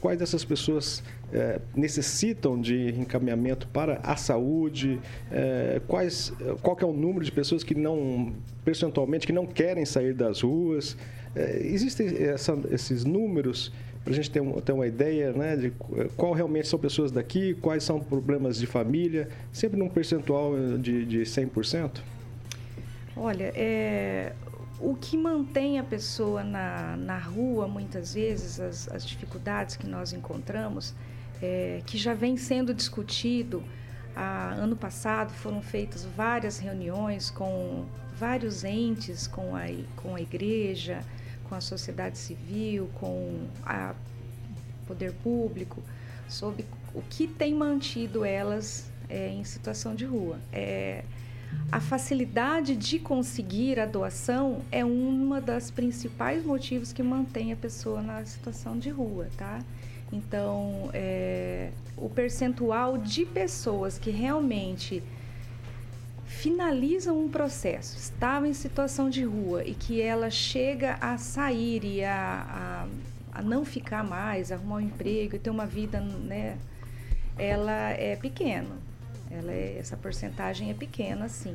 [0.01, 1.03] Quais dessas pessoas
[1.33, 5.01] é, necessitam de encaminhamento para a saúde?
[5.31, 8.33] É, quais, qual é o número de pessoas que não,
[8.65, 10.97] percentualmente, que não querem sair das ruas?
[11.35, 15.71] É, existem essa, esses números para a gente ter, um, ter, uma ideia né, de
[16.17, 21.21] qual realmente são pessoas daqui, quais são problemas de família, sempre num percentual de, de
[21.21, 22.01] 100%?
[23.17, 24.33] Olha, é,
[24.81, 30.15] o que mantém a pessoa na, na rua, muitas vezes, as, as dificuldades que nós
[30.15, 30.95] encontramos,
[31.43, 33.63] é, que já vem sendo discutido.
[34.15, 37.85] Ah, ano passado foram feitas várias reuniões com
[38.17, 39.63] vários entes, com a,
[39.97, 41.01] com a igreja,
[41.49, 45.83] com a sociedade civil, com o poder público,
[46.29, 50.39] sobre o que tem mantido elas é, em situação de rua.
[50.53, 51.05] É,
[51.73, 58.03] a facilidade de conseguir a doação é uma das principais motivos que mantém a pessoa
[58.03, 59.61] na situação de rua, tá?
[60.13, 65.03] Então, é, o percentual de pessoas que realmente
[66.27, 72.05] finalizam um processo, estava em situação de rua e que ela chega a sair e
[72.05, 72.87] a,
[73.33, 76.57] a, a não ficar mais, arrumar um emprego e ter uma vida, né?
[77.37, 78.71] Ela é pequeno.
[79.31, 81.55] Ela é, essa porcentagem é pequena, sim.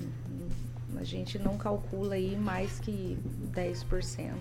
[0.98, 3.18] A gente não calcula aí mais que
[3.54, 4.34] 10%.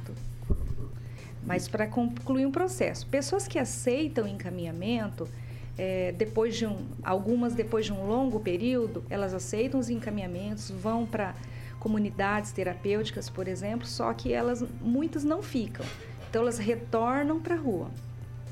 [1.46, 5.28] Mas para concluir um processo, pessoas que aceitam encaminhamento,
[5.76, 11.04] é, depois de um, algumas depois de um longo período, elas aceitam os encaminhamentos, vão
[11.04, 11.34] para
[11.78, 15.84] comunidades terapêuticas, por exemplo, só que elas muitas não ficam.
[16.30, 17.90] Então elas retornam para a rua.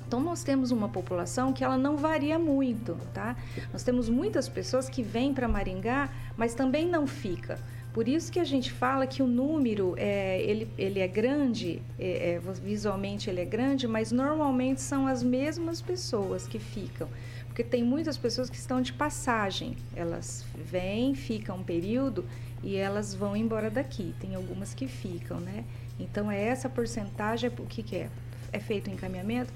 [0.07, 3.35] Então nós temos uma população que ela não varia muito, tá?
[3.73, 7.59] Nós temos muitas pessoas que vêm para Maringá, mas também não fica.
[7.93, 12.35] Por isso que a gente fala que o número é, ele, ele é grande, é,
[12.35, 17.09] é, visualmente ele é grande, mas normalmente são as mesmas pessoas que ficam.
[17.47, 19.77] Porque tem muitas pessoas que estão de passagem.
[19.95, 22.25] Elas vêm, ficam um período
[22.63, 24.15] e elas vão embora daqui.
[24.19, 25.65] Tem algumas que ficam, né?
[26.01, 28.09] Então é essa porcentagem, o que, que é?
[28.51, 29.53] É feito o encaminhamento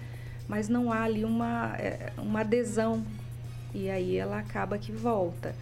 [0.49, 3.05] mas não há ali uma, é, uma adesão
[3.75, 5.55] e aí ela acaba que volta.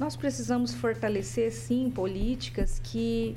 [0.00, 3.36] Nós precisamos fortalecer, sim, políticas que,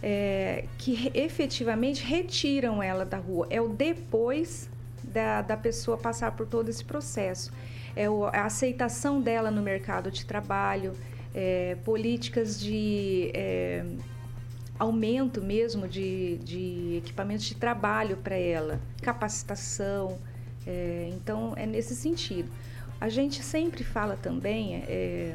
[0.00, 3.48] é, que efetivamente retiram ela da rua.
[3.50, 4.70] É o depois
[5.02, 7.52] da, da pessoa passar por todo esse processo.
[7.96, 10.92] É o, a aceitação dela no mercado de trabalho,
[11.34, 13.84] é, políticas de é,
[14.78, 20.16] aumento mesmo de, de equipamentos de trabalho para ela, capacitação.
[20.64, 22.48] É, então, é nesse sentido.
[23.00, 25.34] A gente sempre fala também é,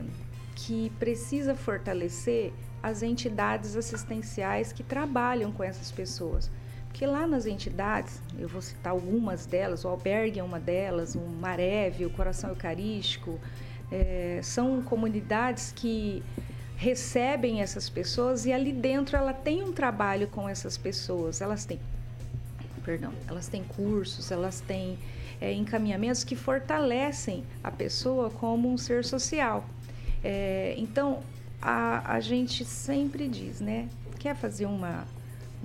[0.56, 6.50] que precisa fortalecer as entidades assistenciais que trabalham com essas pessoas.
[6.88, 11.20] Porque lá nas entidades, eu vou citar algumas delas, o Albergue é uma delas, o
[11.20, 13.38] Mareve, o Coração Eucarístico,
[13.92, 16.24] é, são comunidades que
[16.78, 21.42] recebem essas pessoas e ali dentro ela tem um trabalho com essas pessoas.
[21.42, 21.80] Elas têm,
[22.84, 24.98] perdão, elas têm cursos, elas têm
[25.42, 29.66] é, encaminhamentos que fortalecem a pessoa como um ser social.
[30.24, 31.22] É, então
[31.62, 33.88] a, a gente sempre diz, né?
[34.20, 35.06] Quer fazer uma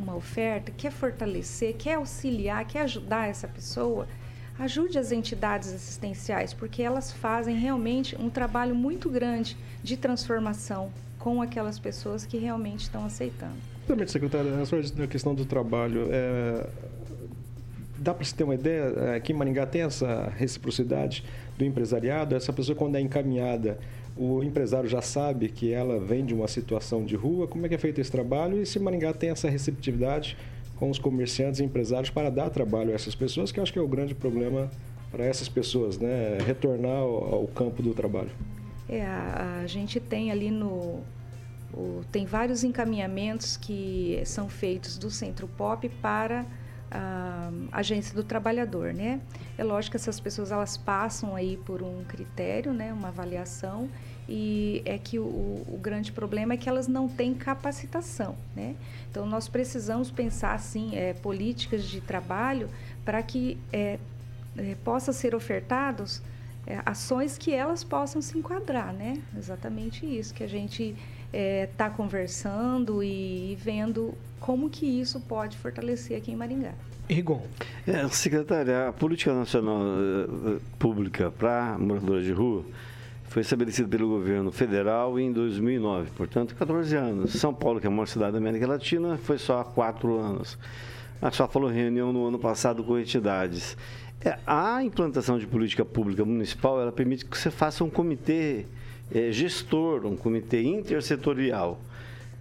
[0.00, 4.08] uma oferta, quer fortalecer, quer auxiliar, quer ajudar essa pessoa,
[4.58, 11.42] ajude as entidades assistenciais, porque elas fazem realmente um trabalho muito grande de transformação com
[11.42, 13.56] aquelas pessoas que realmente estão aceitando.
[13.84, 14.50] Exatamente, secretária,
[14.96, 16.66] na questão do trabalho, é,
[17.98, 21.24] dá para se ter uma ideia, aqui em Maringá tem essa reciprocidade
[21.58, 23.78] do empresariado, essa pessoa quando é encaminhada,
[24.20, 27.74] o empresário já sabe que ela vem de uma situação de rua, como é que
[27.74, 30.36] é feito esse trabalho e se Maringá tem essa receptividade
[30.76, 33.78] com os comerciantes e empresários para dar trabalho a essas pessoas, que eu acho que
[33.78, 34.70] é o grande problema
[35.10, 36.36] para essas pessoas, né?
[36.46, 38.30] Retornar ao, ao campo do trabalho.
[38.86, 41.00] É, a, a gente tem ali no.
[41.72, 46.44] O, tem vários encaminhamentos que são feitos do Centro Pop para
[46.90, 49.20] a agência do trabalhador, né?
[49.56, 52.92] É lógico que essas pessoas elas passam aí por um critério, né?
[52.92, 53.88] Uma avaliação
[54.28, 58.76] e é que o, o grande problema é que elas não têm capacitação, né?
[59.10, 62.68] Então nós precisamos pensar assim é, políticas de trabalho
[63.04, 63.98] para que é,
[64.56, 66.22] é, possa ser ofertados
[66.66, 69.20] é, ações que elas possam se enquadrar, né?
[69.36, 70.94] Exatamente isso que a gente
[71.32, 76.72] está é, conversando e vendo como que isso pode fortalecer aqui em Maringá.
[77.08, 77.42] Rigon.
[77.86, 82.64] É, secretária, a Política Nacional uh, Pública para moradores de rua
[83.24, 87.32] foi estabelecida pelo governo federal em 2009, portanto, 14 anos.
[87.32, 90.58] São Paulo, que é a maior cidade da América Latina, foi só há 4 anos.
[91.22, 93.76] A só falou reunião no ano passado com entidades.
[94.24, 98.66] É, a implantação de política pública municipal, ela permite que você faça um comitê
[99.12, 101.80] é, gestor, um comitê intersetorial.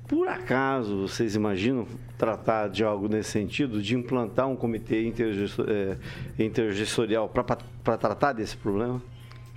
[0.08, 7.30] Por acaso, vocês imaginam tratar de algo nesse sentido, de implantar um comitê é, intergestorial
[7.30, 9.02] para tratar desse problema?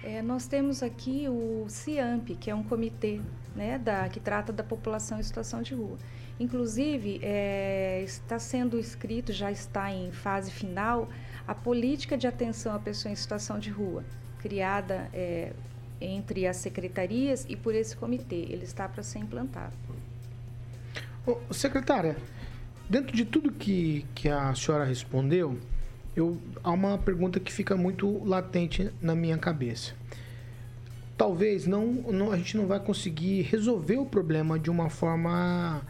[0.05, 3.21] É, nós temos aqui o CIAMP, que é um comitê
[3.55, 5.97] né, da, que trata da população em situação de rua.
[6.39, 11.09] Inclusive, é, está sendo escrito, já está em fase final,
[11.47, 14.05] a política de atenção à pessoa em situação de rua,
[14.39, 15.53] criada é,
[16.03, 18.47] entre as secretarias e por esse comitê.
[18.49, 19.73] Ele está para ser implantado.
[21.27, 22.17] Ô, secretária,
[22.89, 25.59] dentro de tudo que, que a senhora respondeu,
[26.15, 29.95] eu, há uma pergunta que fica muito latente na minha cabeça.
[31.17, 35.83] Talvez não, não a gente não vai conseguir resolver o problema de uma forma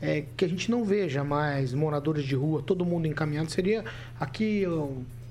[0.00, 3.50] é, que a gente não veja mais moradores de rua, todo mundo encaminhado.
[3.50, 3.84] Seria
[4.18, 4.64] aqui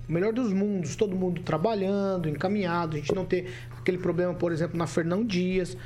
[0.08, 4.52] o melhor dos mundos, todo mundo trabalhando, encaminhado, a gente não ter aquele problema, por
[4.52, 5.78] exemplo, na Fernão Dias.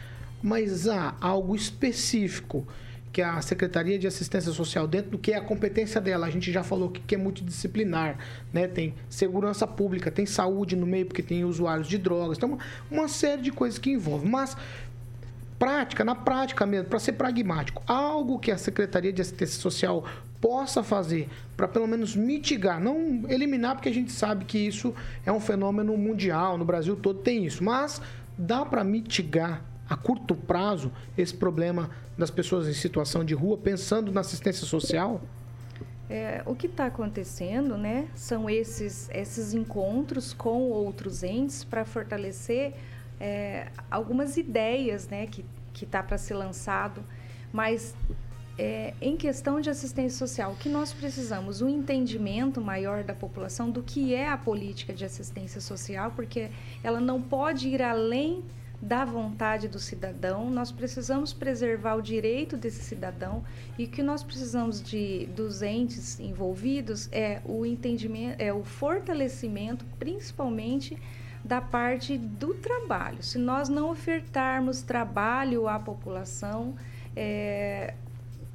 [0.41, 2.65] Mas há algo específico
[3.11, 6.51] que a Secretaria de Assistência Social, dentro do que é a competência dela, a gente
[6.51, 8.17] já falou que, que é multidisciplinar,
[8.53, 8.67] né?
[8.67, 13.07] Tem segurança pública, tem saúde no meio, porque tem usuários de drogas, então uma, uma
[13.07, 14.27] série de coisas que envolve.
[14.27, 14.55] Mas
[15.57, 20.05] prática, na prática mesmo, para ser pragmático, algo que a Secretaria de Assistência Social
[20.41, 24.93] possa fazer para pelo menos mitigar, não eliminar, porque a gente sabe que isso
[25.25, 28.01] é um fenômeno mundial, no Brasil todo tem isso, mas
[28.37, 34.11] dá para mitigar a curto prazo esse problema das pessoas em situação de rua, pensando
[34.11, 35.21] na assistência social?
[36.09, 42.73] É, o que está acontecendo, né, são esses, esses encontros com outros entes para fortalecer
[43.19, 45.45] é, algumas ideias, né, que
[45.79, 47.01] que está para ser lançado,
[47.53, 47.95] mas
[48.59, 51.61] é, em questão de assistência social, o que nós precisamos?
[51.61, 56.49] Um entendimento maior da população do que é a política de assistência social, porque
[56.83, 58.43] ela não pode ir além
[58.81, 63.43] da vontade do cidadão, nós precisamos preservar o direito desse cidadão
[63.77, 70.97] e que nós precisamos de dos entes envolvidos é o entendimento, é o fortalecimento, principalmente
[71.43, 73.23] da parte do trabalho.
[73.23, 76.75] Se nós não ofertarmos trabalho à população,
[77.15, 77.93] é,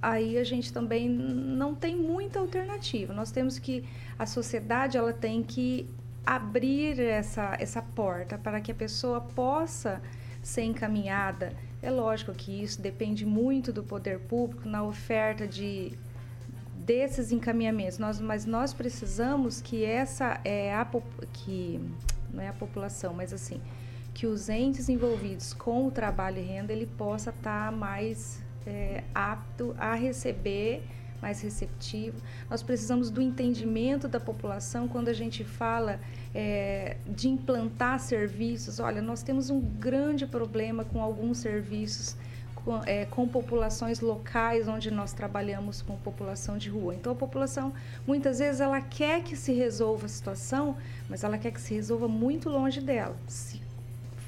[0.04, 3.12] aí a gente também não tem muita alternativa.
[3.14, 3.84] Nós temos que
[4.18, 5.88] a sociedade ela tem que
[6.26, 10.02] abrir essa, essa porta para que a pessoa possa
[10.42, 11.52] ser encaminhada.
[11.82, 15.92] É lógico que isso depende muito do poder público na oferta de
[16.76, 17.98] desses encaminhamentos.
[17.98, 20.86] Nós, mas nós precisamos que essa é a
[21.32, 21.80] que
[22.32, 23.60] não é a população, mas assim
[24.12, 29.02] que os entes envolvidos com o trabalho e renda ele possa estar tá mais é,
[29.14, 30.82] apto a receber
[31.20, 32.18] mais receptivo.
[32.50, 35.98] Nós precisamos do entendimento da população quando a gente fala
[36.34, 38.78] é, de implantar serviços.
[38.78, 42.16] Olha, nós temos um grande problema com alguns serviços
[42.56, 46.94] com, é, com, populações locais onde nós trabalhamos com população de rua.
[46.94, 47.72] Então a população
[48.06, 50.76] muitas vezes ela quer que se resolva a situação,
[51.08, 53.16] mas ela quer que se resolva muito longe dela.
[53.26, 53.60] Se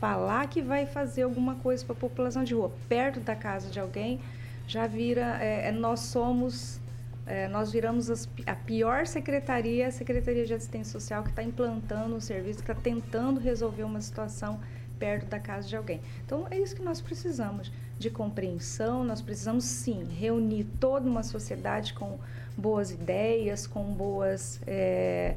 [0.00, 3.80] falar que vai fazer alguma coisa para a população de rua perto da casa de
[3.80, 4.20] alguém,
[4.66, 6.80] já vira é, é nós somos
[7.26, 12.14] é, nós viramos as, a pior secretaria, a Secretaria de Assistência Social, que está implantando
[12.14, 14.60] um serviço, que está tentando resolver uma situação
[14.96, 16.00] perto da casa de alguém.
[16.24, 21.94] Então, é isso que nós precisamos, de compreensão, nós precisamos, sim, reunir toda uma sociedade
[21.94, 22.16] com
[22.56, 24.60] boas ideias, com boas...
[24.64, 25.34] É,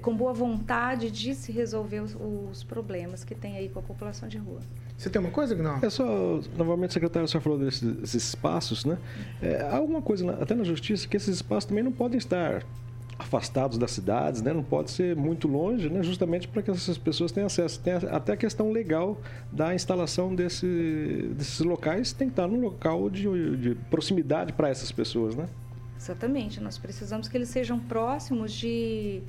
[0.00, 4.28] com boa vontade de se resolver os, os problemas que tem aí com a população
[4.28, 4.60] de rua.
[4.96, 5.78] Você tem uma coisa, não?
[5.82, 8.98] É só, novamente, secretário, você falou desses, desses espaços, né?
[9.42, 12.64] É, há alguma coisa, até na justiça, que esses espaços também não podem estar
[13.18, 14.52] afastados das cidades, né?
[14.52, 16.02] Não pode ser muito longe, né?
[16.02, 17.80] Justamente para que essas pessoas tenham acesso.
[17.80, 23.10] Tem até a questão legal da instalação desse, desses locais, tem que estar num local
[23.10, 25.48] de, de proximidade para essas pessoas, né?
[25.98, 26.60] Exatamente.
[26.60, 29.22] Nós precisamos que eles sejam próximos de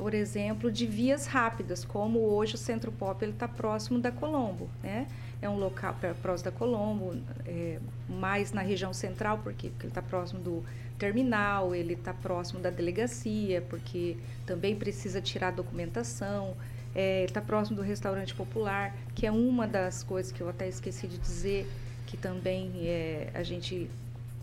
[0.00, 5.06] por exemplo, de vias rápidas, como hoje o Centro Pop está próximo da Colombo, né?
[5.42, 10.00] É um local próximo da Colombo, é, mais na região central, porque, porque ele está
[10.00, 10.64] próximo do
[10.98, 16.56] terminal, ele está próximo da delegacia, porque também precisa tirar documentação.
[16.94, 21.06] É, está próximo do restaurante popular, que é uma das coisas que eu até esqueci
[21.08, 21.70] de dizer,
[22.06, 23.90] que também é, a gente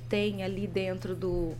[0.07, 1.55] tem ali dentro do,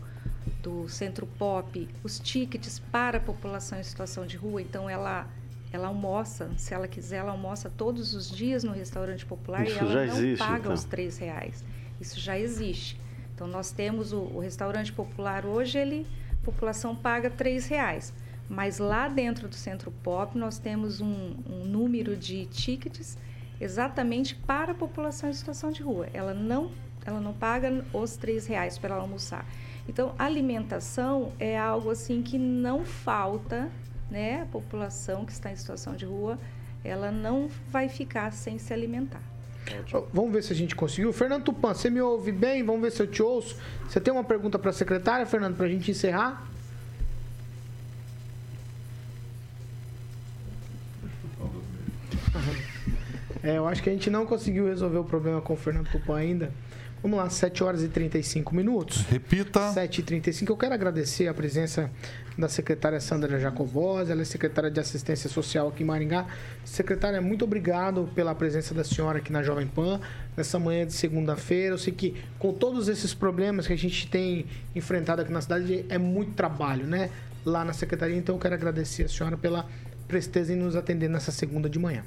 [0.62, 4.60] do Centro Pop os tickets para a população em situação de rua.
[4.62, 5.26] Então, ela
[5.70, 9.78] ela almoça, se ela quiser, ela almoça todos os dias no restaurante popular Isso e
[9.78, 10.72] ela já não existe, paga então.
[10.72, 11.64] os três reais.
[12.00, 12.98] Isso já existe.
[13.34, 18.14] Então nós temos o, o restaurante popular hoje, ele a população paga três reais.
[18.48, 23.18] Mas lá dentro do Centro Pop nós temos um, um número de tickets
[23.60, 26.08] exatamente para a população em situação de rua.
[26.14, 26.70] Ela não,
[27.04, 29.44] ela não paga os três reais para ela almoçar.
[29.88, 33.70] Então, alimentação é algo assim que não falta,
[34.10, 34.42] né?
[34.42, 36.38] A população que está em situação de rua,
[36.84, 39.22] ela não vai ficar sem se alimentar.
[40.12, 41.12] Vamos ver se a gente conseguiu.
[41.12, 42.62] Fernando Tupan, você me ouve bem?
[42.62, 43.56] Vamos ver se eu te ouço.
[43.86, 46.46] Você tem uma pergunta para a secretária, Fernando, para a gente encerrar?
[53.42, 56.16] É, eu acho que a gente não conseguiu resolver o problema com o Fernando Tupan
[56.16, 56.52] ainda.
[57.00, 59.02] Vamos lá, 7 horas e 35 minutos.
[59.02, 59.72] Repita.
[59.72, 61.90] 7 e 35 Eu quero agradecer a presença
[62.36, 66.26] da secretária Sandra Jacobós, ela é secretária de Assistência Social aqui em Maringá.
[66.64, 70.00] Secretária, muito obrigado pela presença da senhora aqui na Jovem Pan,
[70.36, 71.74] nessa manhã de segunda-feira.
[71.74, 75.84] Eu sei que com todos esses problemas que a gente tem enfrentado aqui na cidade,
[75.88, 77.10] é muito trabalho, né?
[77.44, 79.66] Lá na secretaria, então eu quero agradecer a senhora pela
[80.06, 82.02] presteza em nos atender nessa segunda de manhã.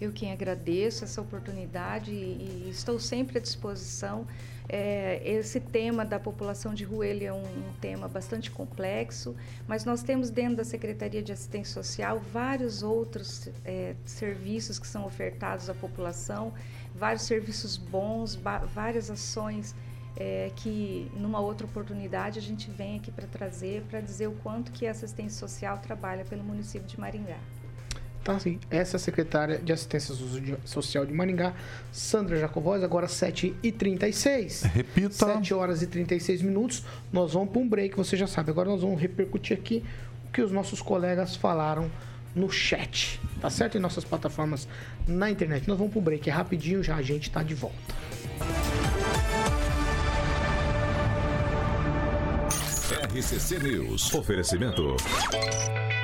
[0.00, 4.26] Eu quem agradeço essa oportunidade e, estou sempre à disposição.
[4.68, 9.34] É, esse tema da população de rua ele é um, um, tema bastante complexo,
[9.66, 15.06] mas nós temos dentro da Secretaria de Assistência Social vários outros é, serviços que são
[15.06, 16.52] ofertados à população,
[16.94, 18.38] vários serviços bons,
[18.74, 19.74] várias ações
[20.16, 24.70] é, que numa outra oportunidade a gente vem aqui para trazer, para dizer o quanto
[24.70, 27.38] que a assistência social trabalha pelo município de Maringá.
[28.24, 30.14] Tá, assim, essa é a secretária de Assistência
[30.64, 31.54] Social de Maringá,
[31.90, 34.64] Sandra Jacobós, agora 7h36.
[34.70, 35.14] Repita.
[35.14, 36.84] 7 horas e 36 minutos.
[37.12, 38.50] Nós vamos para um break, você já sabe.
[38.50, 39.82] Agora nós vamos repercutir aqui
[40.28, 41.90] o que os nossos colegas falaram
[42.34, 43.78] no chat, tá certo?
[43.78, 44.68] Em nossas plataformas
[45.06, 45.66] na internet.
[45.66, 47.76] Nós vamos para um break, é rapidinho, já a gente está de volta.
[53.14, 54.14] RCC News.
[54.14, 54.96] Oferecimento.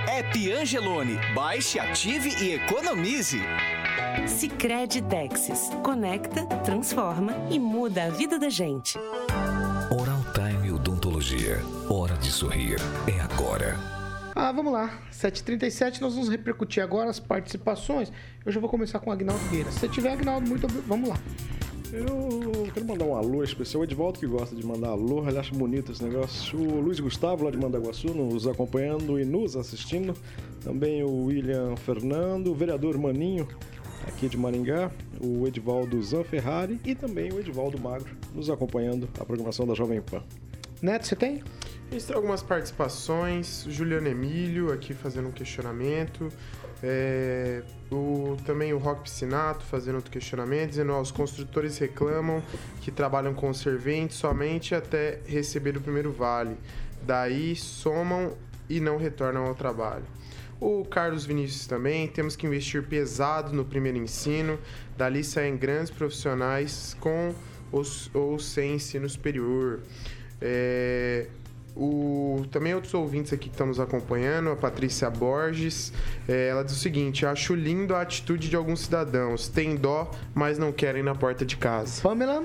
[0.09, 1.18] App Angelone.
[1.34, 3.40] Baixe, ative e economize.
[4.26, 5.70] Sicredi Texas.
[5.82, 8.98] Conecta, transforma e muda a vida da gente.
[9.90, 11.61] Oral Time Odontologia.
[11.88, 12.76] Hora de sorrir.
[13.07, 13.76] É agora.
[14.34, 15.00] Ah, vamos lá.
[15.12, 18.12] 7h37, nós vamos repercutir agora as participações.
[18.44, 19.70] Eu já vou começar com o Agnaldo Gueira.
[19.70, 21.18] Se tiver, Agnaldo, muito Vamos lá.
[21.97, 23.82] Eu quero mandar um alô especial.
[23.82, 26.59] O Edvaldo que gosta de mandar alô, ele acha bonito esse negócio.
[26.59, 30.12] O Luiz Gustavo, lá de Mandaguaçu, nos acompanhando e nos assistindo.
[30.64, 33.47] Também o William Fernando, o vereador Maninho,
[34.09, 34.90] aqui de Maringá.
[35.20, 40.20] O Edvaldo Zanferrari e também o Edvaldo Magro, nos acompanhando a programação da Jovem Pan.
[40.82, 41.45] Neto, você tem?
[41.90, 43.66] A gente tem algumas participações.
[43.68, 46.28] Juliano Emílio aqui fazendo um questionamento.
[46.87, 52.43] É, o, também o Rock Piscinato fazendo outro questionamento, dizendo que os construtores reclamam
[52.82, 56.59] que trabalham com serventes somente até receber o primeiro vale.
[57.03, 58.37] Daí somam
[58.68, 60.05] e não retornam ao trabalho.
[60.61, 64.59] O Carlos Vinícius também, temos que investir pesado no primeiro ensino,
[64.95, 67.35] dali saem grandes profissionais com
[67.72, 69.80] os, ou sem ensino superior.
[70.39, 71.28] É,
[71.76, 75.92] o, também outros ouvintes aqui que estão nos acompanhando, a Patrícia Borges,
[76.28, 79.48] é, ela diz o seguinte: acho lindo a atitude de alguns cidadãos.
[79.48, 82.00] Tem dó, mas não querem na porta de casa.
[82.02, 82.44] Pamela?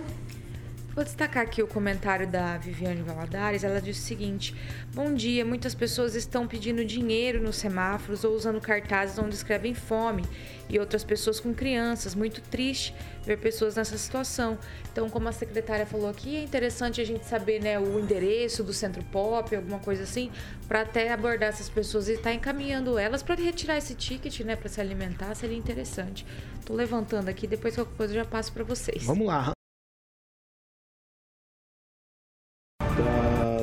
[0.99, 3.63] Vou destacar aqui o comentário da Viviane Valadares.
[3.63, 4.53] Ela diz o seguinte:
[4.93, 10.25] Bom dia, muitas pessoas estão pedindo dinheiro nos semáforos ou usando cartazes onde escrevem fome
[10.69, 12.13] e outras pessoas com crianças.
[12.13, 12.93] Muito triste
[13.23, 14.57] ver pessoas nessa situação.
[14.91, 18.73] Então, como a secretária falou aqui, é interessante a gente saber né, o endereço do
[18.73, 20.29] centro pop, alguma coisa assim,
[20.67, 24.57] para até abordar essas pessoas e estar tá encaminhando elas para retirar esse ticket, né,
[24.57, 26.25] para se alimentar, seria interessante.
[26.59, 29.05] Estou levantando aqui, depois qualquer coisa eu já passo para vocês.
[29.05, 29.53] Vamos lá.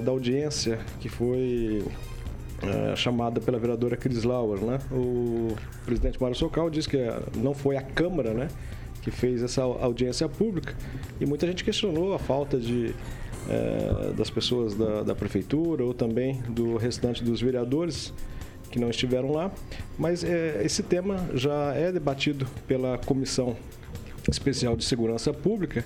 [0.07, 1.85] Da audiência que foi
[2.63, 4.79] é, chamada pela vereadora Cris Lauer, né?
[4.91, 5.55] O
[5.85, 6.99] presidente Mário Socal disse que
[7.37, 8.49] não foi a Câmara, né,
[9.03, 10.75] que fez essa audiência pública
[11.21, 12.95] e muita gente questionou a falta de
[13.49, 18.13] é, das pessoas da, da prefeitura ou também do restante dos vereadores
[18.71, 19.53] que não estiveram lá,
[19.97, 23.57] mas é, esse tema já é debatido pela Comissão
[24.29, 25.85] Especial de Segurança Pública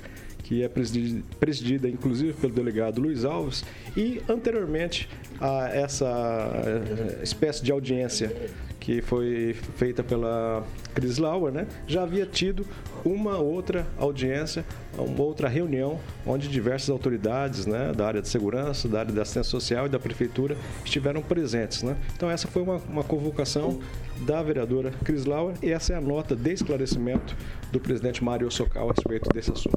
[0.51, 3.65] que é presidida, presidida inclusive pelo delegado Luiz Alves,
[3.97, 5.09] e anteriormente
[5.41, 8.35] a essa eh, espécie de audiência
[8.81, 12.67] que foi feita pela Cris Lauer, né, já havia tido
[13.05, 14.65] uma outra audiência,
[14.99, 19.51] uma outra reunião, onde diversas autoridades né, da área de segurança, da área da assistência
[19.51, 21.83] social e da prefeitura estiveram presentes.
[21.83, 21.97] Né?
[22.15, 23.79] Então, essa foi uma, uma convocação
[24.21, 27.35] da vereadora Cris Lauer e essa é a nota de esclarecimento
[27.73, 29.77] do presidente Mário Socal a respeito desse assunto.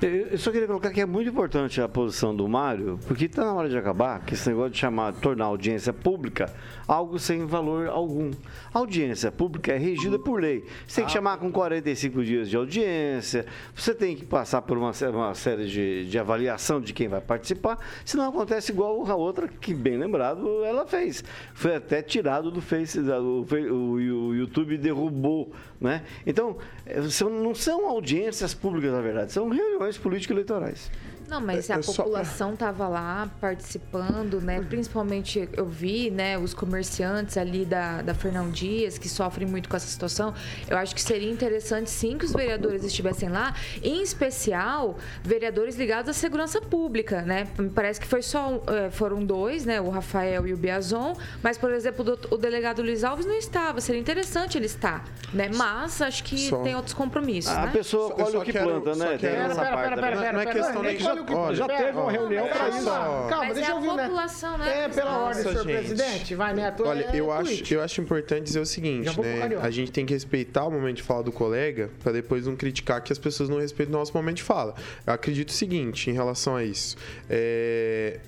[0.00, 3.54] Eu só queria colocar que é muito importante a posição do Mário, porque está na
[3.54, 6.52] hora de acabar que esse negócio de chamar, tornar a audiência pública
[6.86, 8.30] algo sem valor algum.
[8.72, 10.64] A audiência pública é regida por lei.
[10.86, 14.92] Você tem que chamar com 45 dias de audiência, você tem que passar por uma,
[15.12, 19.72] uma série de, de avaliação de quem vai participar, senão acontece igual a outra que,
[19.74, 21.24] bem lembrado, ela fez.
[21.54, 23.92] Foi até tirado do Face, o, o,
[24.28, 26.04] o YouTube derrubou, né?
[26.26, 30.90] Então, eh, são, não são audiências públicas, na verdade, são reuniões político-eleitorais.
[31.32, 34.60] Não, mas É- a é só- população estava lá participando, né?
[34.68, 39.74] Principalmente eu vi, né, os comerciantes ali da, da Fernão Dias que sofrem muito com
[39.74, 40.34] essa situação.
[40.68, 46.10] Eu acho que seria interessante sim que os vereadores estivessem lá, em especial vereadores ligados
[46.10, 47.46] à segurança pública, né?
[47.58, 51.56] Me parece que foi só eh, foram dois, né, o Rafael e o Biazon, mas
[51.56, 53.80] por exemplo, o delegado Luiz Alves não estava.
[53.80, 55.02] Seria interessante ele estar,
[55.32, 55.48] né?
[55.54, 57.72] Mas acho que Só- tem outros compromissos, A né?
[57.72, 59.16] pessoa só o que quero- planta, né?
[59.18, 60.10] quero- Pera, parte pera, também.
[60.18, 62.46] pera, Não é pera, questão pera, nem olha o que- olha, já teve uma reunião
[62.48, 62.82] pra isso.
[62.84, 63.26] só.
[63.28, 64.02] Calma, Mas deixa é eu ouvir, né?
[64.04, 64.84] população, né?
[64.84, 65.76] É, pela ordem, Nossa, senhor gente.
[65.88, 66.34] presidente.
[66.34, 66.84] Vai, Neto.
[66.86, 69.56] Olha, é eu acho, eu acho importante dizer o seguinte, né?
[69.60, 73.00] A gente tem que respeitar o momento de fala do colega para depois não criticar
[73.02, 74.74] que as pessoas não respeitam o nosso momento de fala.
[75.06, 76.96] Eu acredito o seguinte em relação a isso.
[77.30, 78.18] É,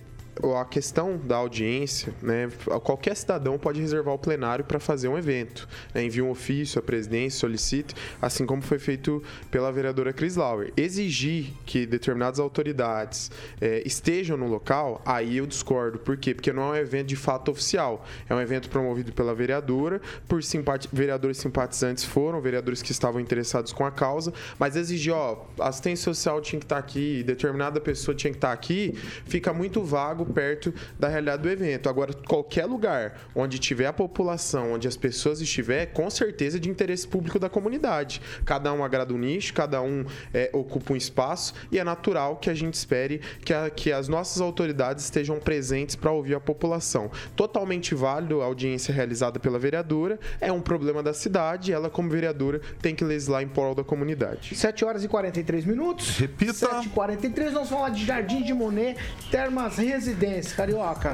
[0.58, 2.50] a questão da audiência, né,
[2.82, 5.68] qualquer cidadão pode reservar o plenário para fazer um evento.
[5.94, 10.72] Né, envia um ofício à presidência, solicita, assim como foi feito pela vereadora Cris Lauer.
[10.76, 13.30] Exigir que determinadas autoridades
[13.60, 15.98] eh, estejam no local, aí eu discordo.
[15.98, 16.34] Por quê?
[16.34, 18.04] Porque não é um evento de fato oficial.
[18.28, 23.72] É um evento promovido pela vereadora, por simpati vereadores simpatizantes foram, vereadores que estavam interessados
[23.72, 28.30] com a causa, mas exigir, ó, assistência social tinha que estar aqui, determinada pessoa tinha
[28.30, 28.94] que estar aqui,
[29.26, 31.88] fica muito vago perto da realidade do evento.
[31.88, 36.68] Agora, qualquer lugar onde tiver a população, onde as pessoas estiver, com certeza é de
[36.70, 38.20] interesse público da comunidade.
[38.44, 42.48] Cada um agrada um nicho, cada um é, ocupa um espaço e é natural que
[42.50, 47.10] a gente espere que, a- que as nossas autoridades estejam presentes para ouvir a população.
[47.36, 52.08] Totalmente válido a audiência realizada pela vereadora, é um problema da cidade e ela, como
[52.08, 54.54] vereadora, tem que legislar em prol da comunidade.
[54.54, 56.18] 7 horas e 43 minutos.
[56.18, 56.52] Repita.
[56.54, 58.96] 7 e 43 nós vamos falar de Jardim de Monet,
[59.30, 59.76] Termas
[60.14, 61.12] Residência, Carioca.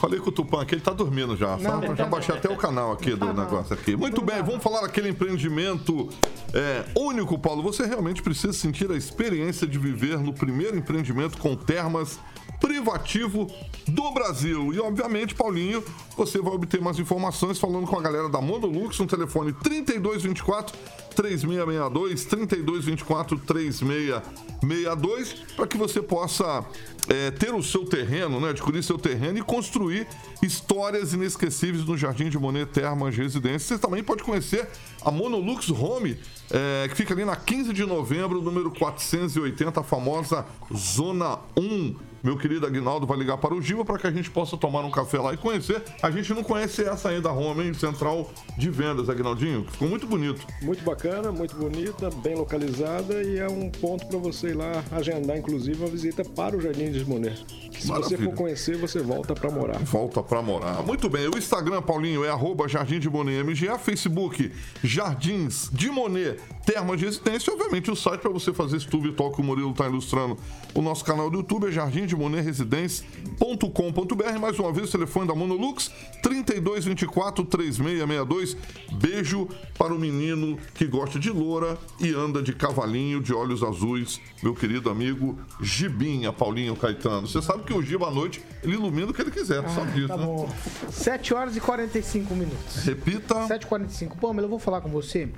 [0.00, 1.56] Falei com o Tupã aqui, ele tá dormindo já.
[1.56, 1.76] Não, Tá?
[1.76, 3.96] não já tá baixei até o canal aqui do negócio aqui.
[3.96, 6.08] Muito bem, vamos falar daquele empreendimento
[6.52, 7.62] é, único, Paulo.
[7.62, 12.18] Você realmente precisa sentir a experiência de viver no primeiro empreendimento com termas
[12.62, 13.50] privativo
[13.88, 14.72] do Brasil.
[14.72, 15.84] E, obviamente, Paulinho,
[16.16, 20.78] você vai obter mais informações falando com a galera da Monolux no telefone 3224
[21.14, 26.64] 3662, 3224 3662, para que você possa
[27.08, 28.50] é, ter o seu terreno, né?
[28.50, 30.06] Adquirir seu terreno e construir
[30.40, 33.76] histórias inesquecíveis no Jardim de Monet Termas Residência.
[33.76, 34.68] Você também pode conhecer
[35.04, 36.16] a Monolux Home,
[36.50, 42.11] é, que fica ali na 15 de novembro, número 480, a famosa Zona 1.
[42.22, 44.90] Meu querido Aguinaldo vai ligar para o Giba para que a gente possa tomar um
[44.92, 45.82] café lá e conhecer.
[46.00, 47.74] A gente não conhece essa ainda, a Home, hein?
[47.74, 50.46] Central de Vendas, Aguinaldinho, que ficou muito bonito.
[50.62, 55.36] Muito bacana, muito bonita, bem localizada e é um ponto para você ir lá agendar,
[55.36, 57.44] inclusive, uma visita para o Jardim de Monet.
[57.72, 58.30] Se você Maravilha.
[58.30, 59.78] for conhecer, você volta para morar.
[59.80, 60.82] Volta pra morar.
[60.84, 64.52] Muito bem, o Instagram, Paulinho, é arroba Jardim de Monet MGA, Facebook,
[64.84, 69.02] Jardins de Monet, Termas de Residência, e obviamente o site para você fazer esse tubo
[69.02, 70.36] virtual que o Murilo está ilustrando.
[70.74, 74.38] O nosso canal do YouTube é Jardim de Monet Residência.com.br.
[74.40, 75.90] Mais uma vez, o telefone da Monolux,
[76.22, 78.56] 3224 3662.
[78.92, 79.48] Beijo
[79.78, 84.54] para o menino que gosta de loura e anda de cavalinho de olhos azuis, meu
[84.54, 87.26] querido amigo Gibinha, Paulinho Caetano.
[87.26, 89.92] Você sabe que o Giba à noite ele ilumina o que ele quiser, tu sabe
[89.92, 90.24] disso, Tá né?
[90.26, 90.48] bom.
[90.90, 92.76] 7 horas e 45 minutos.
[92.84, 93.34] Repita.
[93.46, 94.16] 7h45.
[94.20, 95.28] Pamela, eu vou falar com você.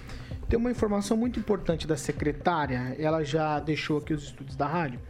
[0.48, 2.94] Tem uma informação muito importante da secretária.
[2.98, 5.00] Ela já deixou aqui os estudos da rádio.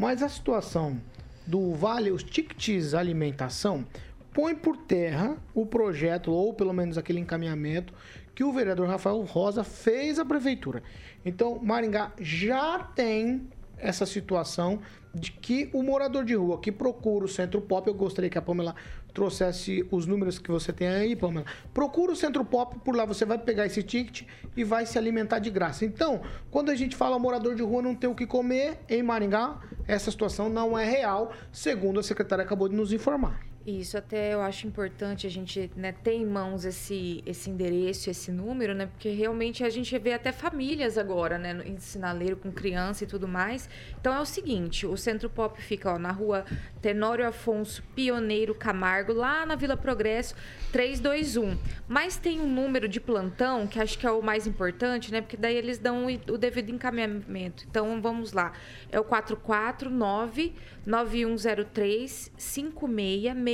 [0.00, 0.98] Mas a situação
[1.46, 3.84] do Vale, os tickets alimentação,
[4.32, 7.92] põe por terra o projeto, ou pelo menos aquele encaminhamento,
[8.34, 10.82] que o vereador Rafael Rosa fez à prefeitura.
[11.22, 13.46] Então, Maringá já tem
[13.82, 14.80] essa situação
[15.14, 18.42] de que o morador de rua que procura o Centro Pop, eu gostaria que a
[18.42, 18.74] Pamela
[19.12, 21.44] trouxesse os números que você tem aí, Pamela.
[21.74, 24.22] Procura o Centro Pop, por lá você vai pegar esse ticket
[24.56, 25.84] e vai se alimentar de graça.
[25.84, 29.58] Então, quando a gente fala morador de rua não tem o que comer em Maringá,
[29.86, 33.49] essa situação não é real, segundo a secretária acabou de nos informar.
[33.66, 38.32] Isso até eu acho importante a gente né, ter em mãos esse, esse endereço, esse
[38.32, 38.86] número, né?
[38.86, 41.62] Porque realmente a gente vê até famílias agora, né?
[41.66, 43.68] Em sinaleiro com criança e tudo mais.
[44.00, 46.46] Então é o seguinte, o Centro Pop fica ó, na rua
[46.80, 50.34] Tenório Afonso Pioneiro Camargo, lá na Vila Progresso
[50.72, 51.58] 321.
[51.86, 55.20] Mas tem um número de plantão, que acho que é o mais importante, né?
[55.20, 57.66] Porque daí eles dão o devido encaminhamento.
[57.68, 58.52] Então vamos lá.
[58.90, 60.54] É o 449
[60.86, 62.32] 9103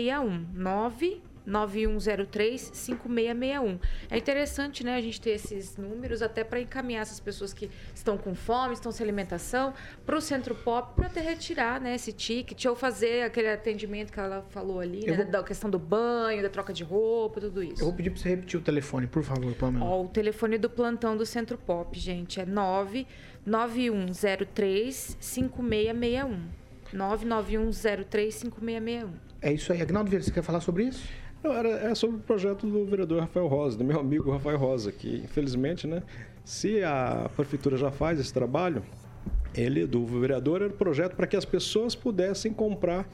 [0.07, 0.47] 5661.
[0.55, 3.79] 9 9103 5661.
[4.11, 8.19] É interessante, né, a gente ter esses números até para encaminhar essas pessoas que estão
[8.19, 9.73] com fome, estão sem alimentação,
[10.05, 14.19] para o Centro Pop para até retirar, né, esse ticket ou fazer aquele atendimento que
[14.19, 17.81] ela falou ali, né, vou- da questão do banho, da troca de roupa, tudo isso.
[17.81, 19.85] Eu vou pedir pra você repetir o telefone, por favor, Pamela.
[19.87, 26.47] Ó, o telefone do plantão do Centro Pop, gente, é 99103 5661.
[29.43, 29.43] 99103 5661.
[29.43, 29.83] É isso aí.
[29.83, 31.09] Agnaldo Vieira, você quer falar sobre isso?
[31.43, 34.91] Não, era, é sobre o projeto do vereador Rafael Rosa, do meu amigo Rafael Rosa,
[34.91, 36.03] que infelizmente, né,
[36.45, 38.83] se a prefeitura já faz esse trabalho,
[39.55, 43.09] ele, do vereador, era o projeto para que as pessoas pudessem comprar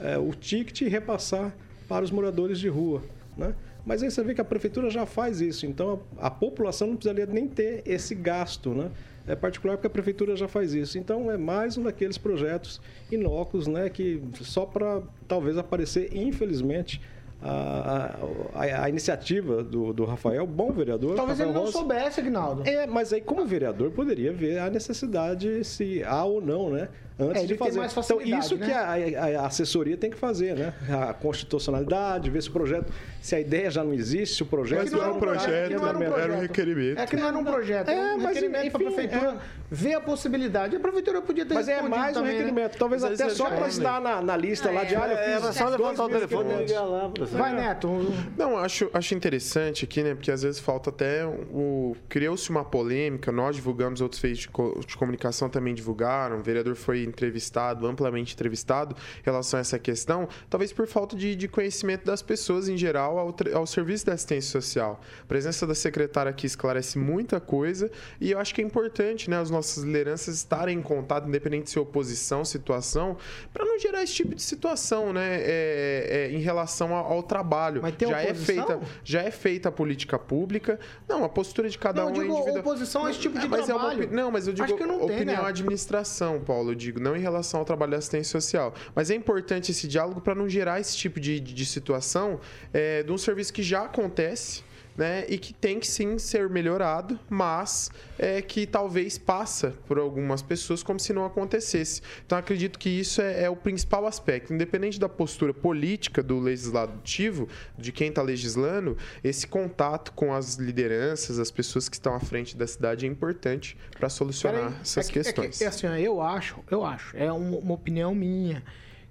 [0.00, 1.54] é, o ticket e repassar
[1.88, 3.02] para os moradores de rua,
[3.36, 3.54] né?
[3.84, 6.96] Mas aí você vê que a prefeitura já faz isso, então a, a população não
[6.96, 8.90] precisaria nem ter esse gasto, né?
[9.26, 10.98] É particular porque a prefeitura já faz isso.
[10.98, 13.88] Então é mais um daqueles projetos inócuos, né?
[13.88, 17.00] Que só para talvez aparecer, infelizmente,
[17.42, 18.16] a,
[18.54, 21.14] a, a iniciativa do, do Rafael, bom vereador.
[21.14, 21.78] Talvez Rafael ele não Rosa.
[21.78, 22.62] soubesse, Agnaldo.
[22.68, 26.88] É, mas aí como vereador poderia ver a necessidade se há ou não, né?
[27.16, 27.78] Antes É, de fazer.
[27.78, 28.66] mais então isso né?
[28.66, 30.74] que a, a- assessoria tem que fazer, né?
[31.08, 32.92] A constitucionalidade, ver se o projeto,
[33.22, 35.72] se a ideia já não existe, se o projeto Mas não era um projeto,
[36.18, 36.98] era um requerimento.
[37.00, 39.36] É que não era um projeto, é, É, um mas, requerimento para a prefeitura
[39.70, 40.74] ver a possibilidade.
[40.74, 42.32] A prefeitura podia ter Mas é mais um né?
[42.32, 45.12] requerimento, talvez Mas até eles só para estar na, na lista lá de É, área.
[45.14, 47.10] eu Era só levantar o telefone e ligar lá.
[47.30, 47.88] Vai, Neto.
[48.36, 50.14] Não, acho, acho interessante aqui, né?
[50.14, 51.94] Porque às vezes falta até o.
[52.08, 54.48] Criou-se uma polêmica, nós divulgamos, outros feitos de,
[54.86, 60.28] de comunicação também divulgaram, o vereador foi entrevistado, amplamente entrevistado em relação a essa questão,
[60.48, 64.50] talvez por falta de, de conhecimento das pessoas em geral ao, ao serviço da assistência
[64.50, 65.00] social.
[65.22, 67.90] A presença da secretária aqui esclarece muita coisa
[68.20, 71.70] e eu acho que é importante, né, as nossas lideranças estarem em contato, independente de
[71.70, 73.16] ser oposição, situação,
[73.52, 77.82] para não gerar esse tipo de situação, né, é, é, em relação ao, ao trabalho.
[77.92, 80.78] Tem já é feita já é feita a política pública.
[81.08, 82.60] Não, a postura de cada Não, um eu é digo individual.
[82.60, 84.04] oposição a esse tipo de É uma trabalho.
[84.04, 85.46] opi- não, mas eu digo não tem, opinião né?
[85.46, 88.74] à administração, Paulo, eu digo, não em relação ao trabalho da assistência social.
[88.94, 92.40] Mas é importante esse diálogo para não gerar esse tipo de, de, de situação
[92.72, 94.62] é, de um serviço que já acontece.
[94.96, 100.40] Né, e que tem que sim ser melhorado, mas é, que talvez passa por algumas
[100.40, 102.00] pessoas como se não acontecesse.
[102.24, 107.48] Então acredito que isso é, é o principal aspecto, independente da postura política do legislativo,
[107.76, 112.56] de quem está legislando, esse contato com as lideranças, as pessoas que estão à frente
[112.56, 115.60] da cidade é importante para solucionar Peraí, essas é que- é que- questões.
[115.60, 118.62] É, assim, ó, eu acho, eu acho, é um- uma opinião minha,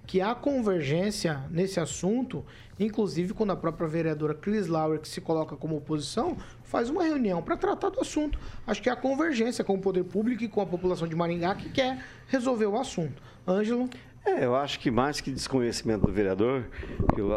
[0.06, 2.44] que há convergência nesse assunto,
[2.78, 7.42] inclusive quando a própria vereadora Cris Lauer, que se coloca como oposição, faz uma reunião
[7.42, 8.38] para tratar do assunto.
[8.66, 11.70] Acho que há convergência com o poder público e com a população de Maringá que
[11.70, 13.22] quer resolver o assunto.
[13.46, 13.88] Ângelo?
[14.26, 16.64] É, eu acho que mais que desconhecimento do vereador,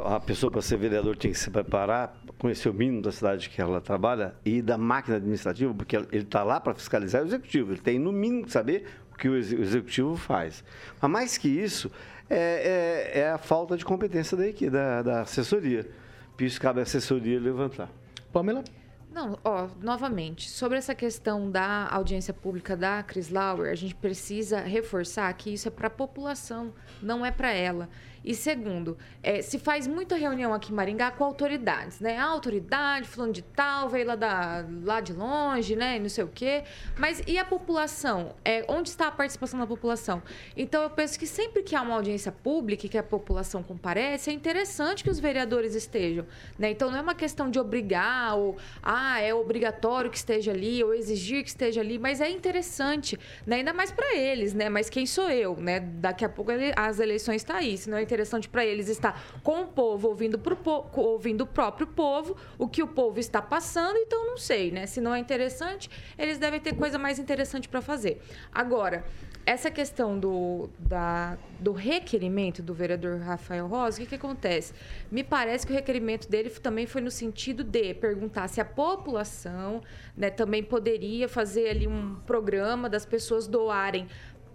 [0.06, 3.62] a pessoa para ser vereador tem que se preparar, conhecer o mínimo da cidade que
[3.62, 7.74] ela trabalha e da máquina administrativa, porque ele está lá para fiscalizar o executivo.
[7.74, 8.86] Ele tem, no mínimo, que saber
[9.18, 10.64] que o exe- o executivo faz.
[11.02, 11.92] Mas mais que isso,
[12.30, 15.90] é, é- é a falta de competência da equipe, da, da assessoria.
[16.36, 17.90] Por isso cabe à assessoria levantar.
[18.32, 18.64] Pamela?
[19.12, 24.60] Não, ó, novamente, sobre essa questão da audiência pública da Chris Lauer, a gente precisa
[24.60, 27.90] reforçar que isso é para a população, não é para ela.
[28.28, 32.18] E segundo, é, se faz muita reunião aqui em Maringá com autoridades, né?
[32.18, 35.98] A autoridade, fulano de tal, veio lá, da, lá de longe, né?
[35.98, 36.66] Não sei o quê.
[36.98, 38.36] Mas e a população?
[38.44, 40.22] É, onde está a participação da população?
[40.58, 44.30] Então, eu penso que sempre que há uma audiência pública e que a população comparece,
[44.30, 46.26] é interessante que os vereadores estejam,
[46.60, 46.70] né?
[46.70, 50.94] Então, não é uma questão de obrigar ou, ah, é obrigatório que esteja ali ou
[50.94, 53.56] exigir que esteja ali, mas é interessante, né?
[53.56, 54.68] Ainda mais para eles, né?
[54.68, 55.80] Mas quem sou eu, né?
[55.80, 58.17] Daqui a pouco as eleições estão aí, se não é interessante
[58.50, 62.82] para eles estar com o povo, ouvindo, pro po- ouvindo o próprio povo, o que
[62.82, 64.86] o povo está passando, então não sei, né?
[64.86, 68.22] Se não é interessante, eles devem ter coisa mais interessante para fazer.
[68.52, 69.06] Agora,
[69.46, 74.74] essa questão do, da, do requerimento do vereador Rafael Rosa, o que, que acontece?
[75.10, 79.82] Me parece que o requerimento dele também foi no sentido de perguntar se a população
[80.18, 84.08] né, também poderia fazer ali um programa das pessoas doarem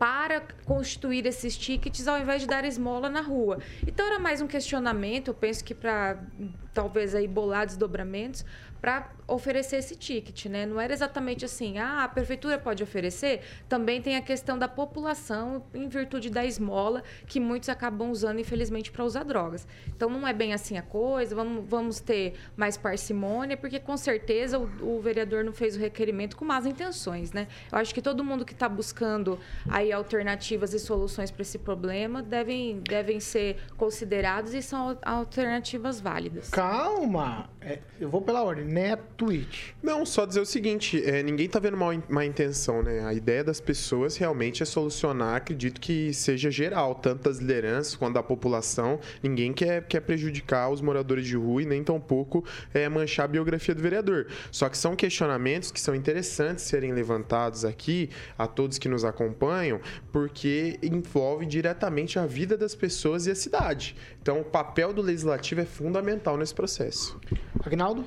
[0.03, 3.61] para constituir esses tickets ao invés de dar esmola na rua.
[3.87, 6.19] Então era mais um questionamento, eu penso que para
[6.75, 8.45] talvez aí bolar desdobramentos
[8.83, 10.67] para oferecer esse ticket, né?
[10.67, 13.41] Não era exatamente assim, ah, a prefeitura pode oferecer.
[13.69, 18.91] Também tem a questão da população em virtude da esmola que muitos acabam usando infelizmente
[18.91, 19.69] para usar drogas.
[19.87, 21.33] Então não é bem assim a coisa.
[21.35, 26.37] Vamos, vamos ter mais parcimônia, porque com certeza o, o vereador não fez o requerimento
[26.37, 27.47] com más intenções, né?
[27.71, 29.39] Eu acho que todo mundo que está buscando
[29.71, 36.51] aí alternativas e soluções para esse problema devem devem ser considerados e são alternativas válidas.
[36.51, 38.65] Calma, É, eu vou pela ordem.
[38.65, 39.71] Neto Twitch.
[39.83, 43.05] Não, só dizer o seguinte, é, ninguém tá vendo mal, má intenção, né?
[43.05, 48.15] A ideia das pessoas realmente é solucionar, acredito que seja geral, tanto das lideranças quanto
[48.15, 48.99] da população.
[49.23, 52.45] Ninguém quer, quer prejudicar os moradores de rua e nem tampouco
[52.75, 54.27] é, manchar a biografia do vereador.
[54.51, 59.81] Só que são questionamentos que são interessantes serem levantados aqui a todos que nos acompanham,
[60.11, 63.95] porque envolve diretamente a vida das pessoas e a cidade.
[64.21, 67.19] Então, o papel do legislativo é fundamental nesse processo.
[67.61, 68.05] Agnaldo?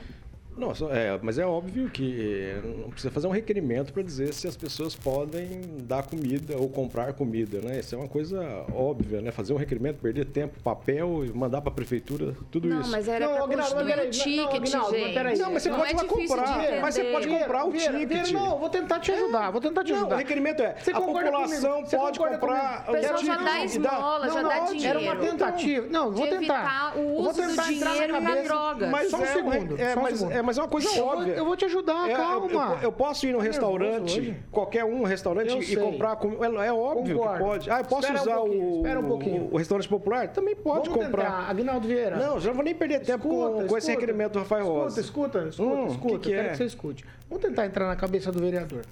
[0.57, 4.55] Nossa, é, mas é óbvio que não precisa fazer um requerimento para dizer se as
[4.55, 7.79] pessoas podem dar comida ou comprar comida, né?
[7.79, 8.41] Isso é uma coisa
[8.73, 9.31] óbvia, né?
[9.31, 12.91] Fazer um requerimento, perder tempo, papel e mandar para a prefeitura, tudo Não, isso.
[12.91, 15.39] mas era pra constituir o ticket, gente.
[15.39, 16.81] Não, mas você Não pode é comprar.
[16.81, 18.07] Mas você pode comprar o Vieira, ticket.
[18.07, 20.15] Vieira, não, eu vou tentar te ajudar, vou tentar te Não, ajudar.
[20.15, 21.89] o requerimento é, Você a população comigo?
[21.89, 22.85] Você pode comprar?
[22.87, 24.99] O pessoal já dá esmola, já Não, dá não, dinheiro.
[24.99, 25.87] Era uma tentativa.
[25.89, 26.93] Não, vou tentar.
[26.97, 28.43] o uso do na dinheiro cabeça.
[28.43, 28.89] drogas.
[28.89, 29.81] Mas Só um é, segundo.
[29.81, 30.44] É, só um segundo.
[30.45, 31.33] Mas é uma coisa Eu vou- óbvia.
[31.33, 32.75] Eu vou te ajudar, É, eu- calma.
[32.77, 36.45] Eu, eu posso ir no restaurante, qualquer um restaurante, Eu e comprar comida.
[36.63, 37.37] É, é óbvio Concordo.
[37.37, 37.69] que pode.
[37.71, 39.49] Ah, eu posso Espera um usar pouquinho, o, espera um pouquinho.
[39.51, 40.27] o, restaurante popular?
[40.29, 41.23] Também pode Vamos comprar.
[41.25, 41.49] tentar.
[41.49, 42.15] Aguinaldo Vieira.
[42.17, 45.01] Não, já não vou nem perder tempo com, com esse requerimento do Rafael escuta, Rosa.
[45.01, 46.13] Escuta, escuta, Hum, escuta.
[46.13, 46.51] que que eu quero é?
[46.51, 47.05] que você escute.
[47.29, 48.83] Vamos tentar entrar na cabeça do vereador.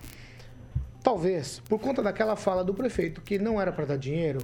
[1.04, 4.40] Talvez, por conta daquela fala do prefeito que não era para dar dinheiro,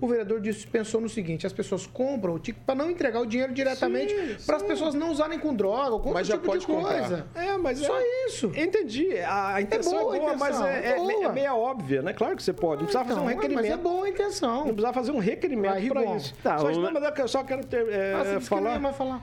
[0.00, 3.26] o vereador disse, pensou no seguinte: as pessoas compram o ticket para não entregar o
[3.26, 4.12] dinheiro diretamente
[4.44, 6.66] para as pessoas não usarem com droga ou com Mas outro já tipo pode de
[6.66, 6.98] comprar.
[7.08, 7.26] coisa.
[7.34, 8.52] É, mas Só é- isso.
[8.56, 9.18] Entendi.
[9.18, 11.24] A, a intenção é boa boa, a mas intenção, é, é é, boa.
[11.24, 12.12] é meia óbvia, né?
[12.12, 12.82] Claro que você pode.
[12.82, 13.62] Não precisa fazer um requerimento.
[13.62, 14.56] Mas é boa a intenção.
[14.58, 16.34] Não precisava fazer um requerimento para isso.
[16.42, 19.22] Tá, só, não, mas eu só quero ter, é, Ah, você disse que falar falar.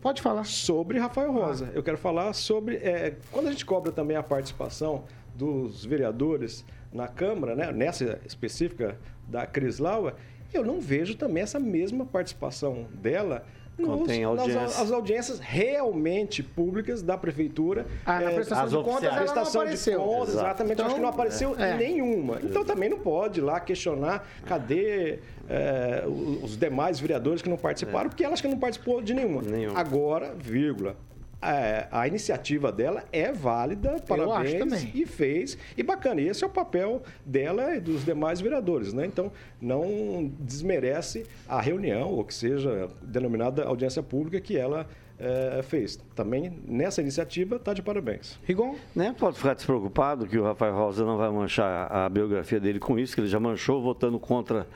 [0.00, 0.44] Pode falar.
[0.44, 1.70] sobre Rafael Rosa.
[1.74, 5.04] Eu quero falar sobre é, quando a gente cobra também a participação
[5.34, 10.16] dos vereadores na Câmara, né, nessa específica da Cris Laura,
[10.52, 13.44] eu não vejo também essa mesma participação dela
[14.06, 14.82] tem nas audiência.
[14.82, 17.86] as audiências realmente públicas da prefeitura.
[18.04, 20.46] Ah, na é, prestação as de contas não prestação de contas, Exato.
[20.46, 20.82] exatamente.
[20.82, 21.76] Acho que não Então, apareceu é.
[21.76, 22.38] nenhuma.
[22.42, 25.18] Então também não pode lá questionar cadê
[25.48, 26.04] é,
[26.42, 29.42] os demais vereadores que não participaram, porque ela acho que não participou de nenhuma.
[29.42, 29.78] Nenhuma.
[29.78, 30.96] Agora, vírgula.
[31.42, 34.90] É, a iniciativa dela é válida, parabéns, acho também.
[34.94, 36.20] e fez, e bacana.
[36.20, 39.06] E esse é o papel dela e dos demais vereadores, né?
[39.06, 44.86] Então, não desmerece a reunião, ou que seja denominada audiência pública que ela
[45.18, 45.96] é, fez.
[46.14, 48.38] Também, nessa iniciativa, está de parabéns.
[48.44, 48.76] Rigon?
[48.94, 49.14] Né?
[49.18, 53.14] Pode ficar despreocupado que o Rafael Rosa não vai manchar a biografia dele com isso,
[53.14, 54.66] que ele já manchou votando contra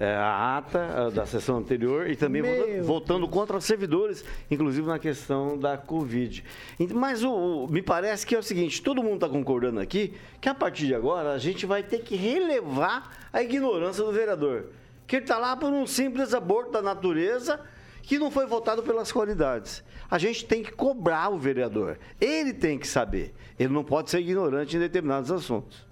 [0.00, 4.98] eh, a ata da sessão anterior e também Meu votando, votando contra servidores, inclusive na
[4.98, 6.42] questão da Covid.
[6.94, 10.48] Mas o, o- me parece que é o seguinte, todo mundo está concordando aqui que
[10.48, 14.66] a partir de agora a gente vai ter que relevar a ignorância do vereador.
[15.06, 17.60] Que ele está lá por um simples aborto da natureza
[18.02, 19.84] que não foi votado pelas qualidades.
[20.10, 21.98] A gente tem que cobrar o vereador.
[22.20, 23.32] Ele tem que saber.
[23.58, 25.86] Ele não pode ser ignorante em determinados assuntos.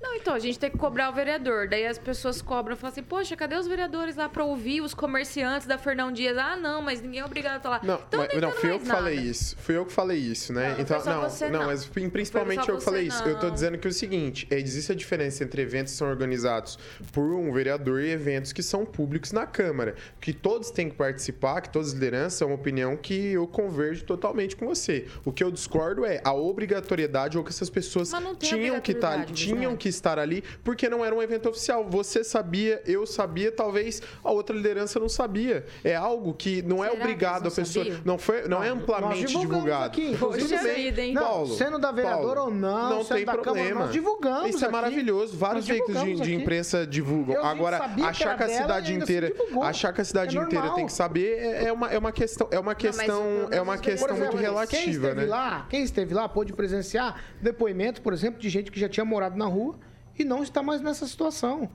[0.00, 1.68] Não, então, a gente tem que cobrar o vereador.
[1.68, 4.94] Daí as pessoas cobram e falam assim, poxa, cadê os vereadores lá pra ouvir os
[4.94, 6.38] comerciantes da Fernão Dias?
[6.38, 7.80] Ah, não, mas ninguém é obrigado a estar lá.
[7.82, 9.26] Não, então, mas- não entendo fui eu que falei nada.
[9.26, 9.56] isso.
[9.58, 10.68] Fui eu que falei isso, né?
[10.68, 11.66] Não, não então, não, você, não, não.
[11.66, 13.22] mas principalmente eu que falei isso.
[13.24, 13.54] Eu tô não.
[13.54, 16.78] dizendo que é o seguinte: existe a diferença entre eventos que são organizados
[17.12, 19.96] por um vereador e eventos que são públicos na Câmara.
[20.20, 24.04] Que todos têm que participar, que todas as lideranças, é uma opinião que eu converjo
[24.04, 25.06] totalmente com você.
[25.24, 29.08] O que eu discordo é a obrigatoriedade ou que essas pessoas não tinham que estar
[29.14, 29.76] obrigatoriedade, tinham né?
[29.88, 31.84] Que estar ali porque não era um evento oficial.
[31.88, 35.64] Você sabia, eu sabia, talvez a outra liderança não sabia.
[35.82, 37.84] É algo que não é Será que obrigado a não pessoa.
[37.84, 38.02] sabiam?
[38.04, 39.84] Não foi, não, é Nós amplamente divulgamos divulgado.
[39.86, 40.16] aqui,
[40.64, 41.14] bem, vida, hein?
[41.14, 43.80] Não, Paulo, sendo da vereadora Paulo, ou não, não sendo tem da Câmara, problema.
[43.80, 44.72] nós divulgamos Isso é aqui.
[44.72, 45.36] maravilhoso.
[45.36, 47.34] Vários veículos de, de imprensa divulgam.
[47.34, 49.32] Eu Agora, sabia achar que a cidade inteira,
[49.62, 52.48] achar que a cidade É inteira tem que saber é, é uma, é uma questão,
[52.50, 55.26] é uma questão, pelo é uma questão muito exemplo, Quem relativa, esteve né?
[55.26, 59.36] lá, quem esteve lá pôde presenciar depoimento, por exemplo, de gente que já tinha morado
[59.36, 59.76] na rua
[60.18, 61.68] e não está mais nessa situação.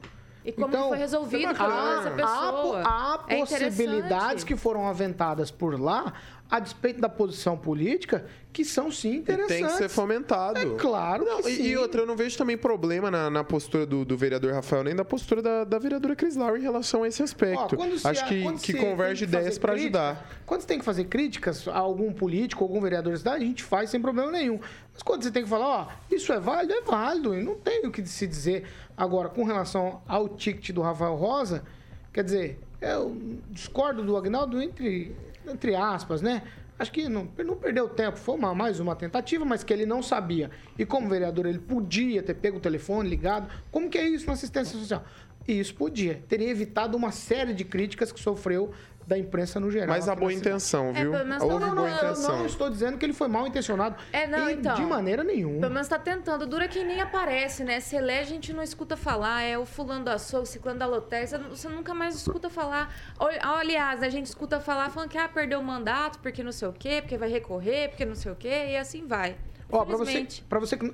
[0.45, 2.81] E como então, foi resolvido problema dessa pessoa.
[2.81, 6.13] Há, há É possibilidades que foram aventadas por lá,
[6.51, 9.55] a despeito da posição política, que são sim E interessantes.
[9.55, 10.59] tem que ser fomentado.
[10.59, 11.63] É claro Não, que e, sim.
[11.63, 14.93] e outra, eu não vejo também problema na, na postura do, do vereador Rafael, nem
[14.95, 17.77] da postura da, da vereadora Cris Lau em relação a esse aspecto.
[17.79, 20.29] Ó, Acho que, que converge ideias para ajudar.
[20.45, 23.63] Quando você tem que fazer críticas a algum político, algum vereador da cidade, a gente
[23.63, 24.59] faz sem problema nenhum.
[24.93, 27.85] Mas quando você tem que falar, ó, isso é válido, é válido, e não tem
[27.85, 28.67] o que se dizer.
[28.95, 31.63] Agora, com relação ao ticket do Rafael Rosa,
[32.11, 33.15] quer dizer, eu
[33.49, 35.15] discordo do Agnaldo entre,
[35.47, 36.43] entre aspas, né?
[36.77, 40.01] Acho que não, não perdeu tempo, foi uma, mais uma tentativa, mas que ele não
[40.01, 40.51] sabia.
[40.77, 43.47] E como vereador, ele podia ter pego o telefone, ligado.
[43.71, 45.03] Como que é isso na assistência social?
[45.47, 46.21] Isso podia.
[46.27, 48.71] Teria evitado uma série de críticas que sofreu
[49.05, 49.89] da imprensa no geral.
[49.89, 50.47] Mas a boa cidade.
[50.49, 51.11] intenção, É, viu?
[51.11, 51.95] pelo menos Houve tá boa rolando.
[51.97, 52.37] intenção.
[52.37, 53.95] Não estou dizendo que ele foi mal intencionado.
[54.11, 54.75] É, não, E então.
[54.75, 55.59] De maneira nenhuma.
[55.59, 56.45] Pelo menos tá tentando.
[56.47, 57.79] Dura que nem aparece, né?
[57.79, 59.41] Se elege, a gente não escuta falar.
[59.41, 61.33] É o fulano da Sou, o ciclano da Lotex.
[61.49, 62.93] Você, nunca mais escuta falar.
[63.41, 66.73] Aliás, a gente escuta falar falando que ah, perdeu o mandato porque não sei o
[66.73, 69.35] quê, porque vai recorrer, porque não sei o quê, e assim vai.
[69.71, 70.85] Ó, pra você, pra você que.
[70.85, 70.93] não-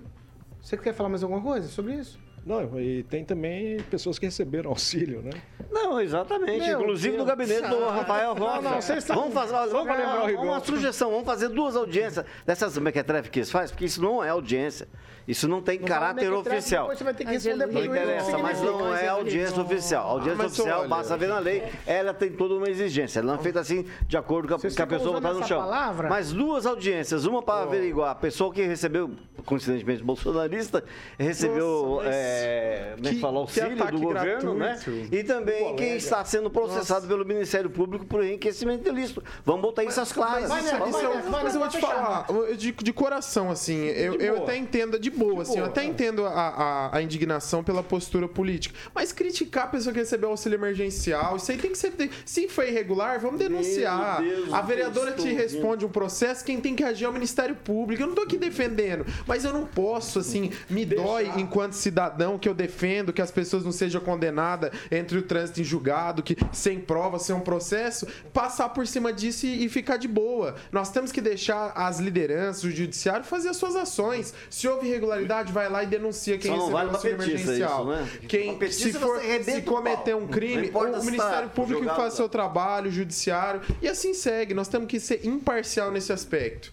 [0.62, 2.20] Você quer falar mais alguma coisa sobre isso?
[2.46, 5.32] Não, e tem também pessoas que receberam auxílio, né?
[5.72, 6.60] Não, exatamente.
[6.68, 7.20] Meu Inclusive Deus.
[7.20, 8.62] no gabinete do Ah, Rafael não, Rosa.
[8.62, 11.10] não, vocês estão- vamos fazer, vamos lembrar o uma, uma sugestão.
[11.12, 14.88] Vamos fazer duas audiências dessas mequetrefe que eles fazem, porque isso não é audiência.
[15.28, 16.86] Isso não tem Não caráter oficial.
[16.86, 20.08] Depois você vai ter que responder Não interessa, mas não é audiência oficial.
[20.08, 23.20] A audiência mas oficial, olha- basta ver na lei, ela tem toda uma exigência.
[23.20, 25.40] Ela não é feita assim de acordo com a, com a pessoa que está usando
[25.40, 25.60] no chão.
[25.62, 26.10] palavra?
[26.10, 29.12] Mas duas audiências, uma para averiguar a pessoa que recebeu,
[29.46, 30.84] coincidentemente bolsonarista,
[31.20, 34.68] recebeu, Nossa, mas é, como é que que- fala, que auxílio do governo, né?
[34.70, 35.16] gratuito.
[35.16, 39.24] E também quem está sendo processado pelo Ministério Público por enriquecimento ilícito.
[39.46, 40.50] Vamos botar isso às claras.
[40.50, 41.16] Neto, Vamos vai, lá.
[41.16, 41.30] Neto.
[41.30, 44.44] Mas eu vou te falar, eu- de, de coração, assim, eu, eu boa.
[44.48, 48.76] até entendo, de boa, assim, eu até entendo a, a, a indignação pela postura política.
[48.94, 51.94] Mas criticar a pessoa que recebeu auxílio emergencial, isso aí tem que ser.
[52.26, 54.22] Se foi irregular, vamos denunciar.
[54.22, 57.14] Deus a do vereadora te estou responde um processo, quem tem que agir é o
[57.14, 58.04] Ministério Público.
[58.04, 62.48] Eu não tô aqui defendendo, mas eu não posso, assim, me dói enquanto cidadão que
[62.48, 66.80] eu defendo que as pessoas não sejam condenadas entre o trânsito em julgado, que sem
[66.80, 70.56] prova, sem um processo, passar por cima disso e, e ficar de boa.
[70.72, 74.34] Nós temos que deixar as lideranças, o judiciário fazer as suas ações.
[74.50, 77.82] Se houve irregularidade, vai lá e denuncia quem Só recebeu vale o auxílio petista emergencial.
[77.82, 78.28] isso, né?
[78.28, 82.90] Quem, se for se cometer um crime, o Ministério Público que julgado, faz seu trabalho,
[82.90, 84.54] o judiciário, e assim segue.
[84.54, 86.72] Nós temos que ser imparcial nesse aspecto.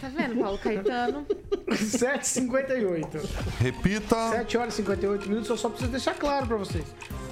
[0.00, 1.26] Tá vendo, Paulo Caetano?
[1.68, 3.06] 7h58.
[3.58, 4.30] Repita.
[4.30, 6.84] 7 horas e 58 minutos, eu só preciso deixar claro pra vocês.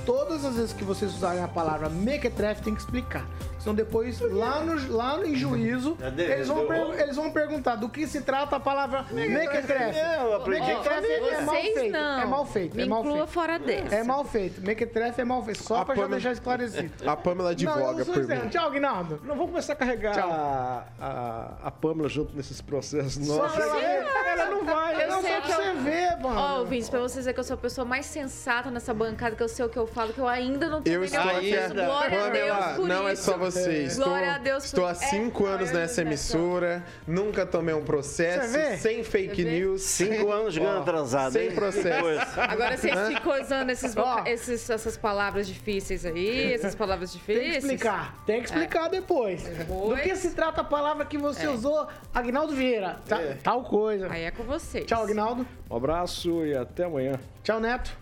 [0.05, 3.25] Todas as vezes que vocês usarem a palavra mequetrefe, tem que explicar.
[3.59, 7.89] Senão depois, lá, no, lá no em juízo, eles vão, per- eles vão perguntar do
[7.89, 9.99] que se trata a palavra mequetrefe.
[10.01, 10.67] É, eu aprendi.
[10.67, 11.93] Mequetrefe é mal Vocês feito.
[11.93, 12.21] não.
[12.21, 12.77] É mal feito.
[12.77, 13.29] Me É mal inclua feito.
[13.31, 13.95] fora dessa.
[13.95, 14.61] É mal feito.
[14.61, 15.63] Mequetrefe é mal feito.
[15.63, 17.09] Só A pra já Pamela- deixar esclarecido.
[17.09, 18.49] A Pamela advoga por mim.
[18.49, 19.21] Tchau, Guinaldo.
[19.23, 23.59] Não vamos começar a carregar a, a, a Pâmela junto nesses processos nossos.
[23.61, 23.81] ela.
[23.81, 24.92] Ela não vai.
[25.23, 26.39] Sei só que pra eu- você ver, mano.
[26.41, 29.43] Ó, ouvintes, pra vocês verem que eu sou a pessoa mais sensata nessa bancada, que
[29.43, 31.51] eu sei o que eu falo, que eu ainda não tomei Eu estou nenhum aqui.
[31.53, 31.75] processo.
[31.75, 33.23] Glória a Deus por não é isso.
[33.25, 33.73] só você.
[33.85, 37.75] Estou, Glória a Deus por estou há É, cinco glória anos nessa emissora, nunca tomei
[37.75, 38.77] um processo, Você vê?
[38.77, 39.51] sem fake Você vê?
[39.61, 39.83] news.
[39.83, 41.33] Cinco anos jogando atrasado.
[41.33, 42.41] sem processo.
[42.41, 44.23] Agora vocês ficam usando esses Ó.
[44.27, 47.51] esses- essas palavras difíceis aí, essas palavras Tem difíceis.
[47.53, 48.15] que explicar.
[48.27, 49.43] Tem que explicar depois.
[49.43, 52.97] Do que se trata a palavra que você usou, Agnaldo Vieira?
[53.09, 54.09] Ta- Tal coisa.
[54.11, 54.87] Aí é com vocês.
[54.87, 55.47] Tchau, Agnaldo.
[55.71, 57.21] Um abraço e até amanhã.
[57.45, 57.97] Tchau, Neto.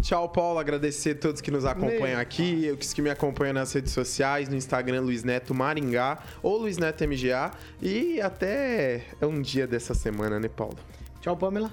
[0.00, 0.58] Tchau, Paulo.
[0.58, 4.54] Agradecer a todos que nos acompanham aqui, os que me acompanham nas redes sociais, no
[4.54, 7.50] Instagram Luiz Neto Maringá ou Luiz Neto MGA.
[7.80, 10.76] E até um dia dessa semana, né, Paulo?
[11.20, 11.70] Tchau, Pamela.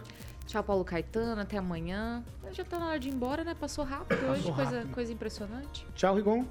[0.47, 1.41] Tchau, Paulo Caetano.
[1.41, 2.23] Até amanhã.
[2.51, 3.55] Já tá na hora de ir embora, né?
[3.59, 4.91] Passou rápido hoje, coisa, rápido.
[4.91, 5.85] coisa impressionante.
[5.93, 6.45] Tchau, Rigon.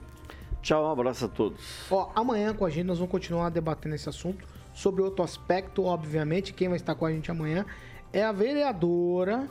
[0.63, 1.61] Tchau, um abraço a todos.
[1.91, 6.53] Ó, amanhã com a gente nós vamos continuar debatendo esse assunto sobre outro aspecto, obviamente.
[6.53, 7.67] Quem vai estar com a gente amanhã
[8.13, 9.49] é a vereadora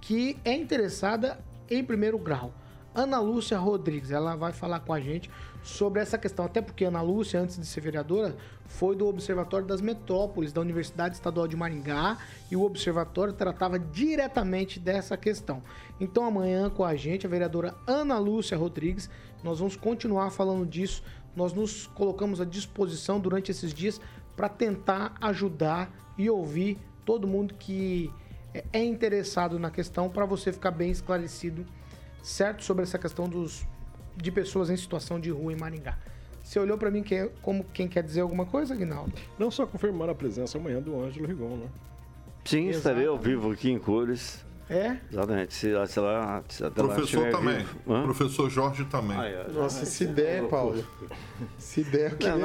[0.00, 1.38] que é interessada
[1.70, 2.52] em primeiro grau.
[2.94, 5.30] Ana Lúcia Rodrigues, ela vai falar com a gente
[5.62, 9.80] sobre essa questão, até porque Ana Lúcia, antes de ser vereadora, foi do Observatório das
[9.80, 12.18] Metrópoles da Universidade Estadual de Maringá
[12.50, 15.62] e o observatório tratava diretamente dessa questão.
[16.00, 19.08] Então amanhã com a gente, a vereadora Ana Lúcia Rodrigues,
[19.44, 21.02] nós vamos continuar falando disso.
[21.36, 24.00] Nós nos colocamos à disposição durante esses dias
[24.34, 26.78] para tentar ajudar e ouvir
[27.08, 28.12] todo mundo que
[28.52, 31.64] é- é interessado na questão para você ficar bem esclarecido,
[32.22, 32.62] certo?
[32.62, 33.66] Sobre essa questão dos,
[34.14, 35.96] de pessoas em situação de rua em Maringá.
[36.42, 39.10] Você olhou para mim que, como quem quer dizer alguma coisa, Guinaldo?
[39.38, 41.68] Não só confirmar a presença amanhã do Ângelo Rigon, né?
[42.44, 44.44] Sim, estarei ao vivo aqui em cores.
[44.70, 44.96] É?
[45.10, 45.54] Exatamente.
[45.54, 47.66] Se, se ela, se ela Professor também.
[47.88, 48.02] Hã?
[48.02, 49.16] Professor Jorge também.
[49.52, 50.84] Nossa, se der, Paulo.
[51.56, 52.38] Se der, eu queria Não,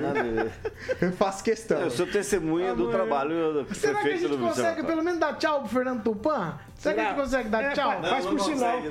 [0.00, 0.52] nada ver.
[1.00, 1.80] Eu faço questão.
[1.80, 5.36] Eu sou testemunha do trabalho do Será que a gente do consegue pelo menos dar
[5.38, 6.58] tchau pro Fernando Tupan?
[6.80, 7.90] Será que a gente consegue dar É, tchau?
[7.92, 8.70] faz- faz por sinal.
[8.70, 8.88] A gente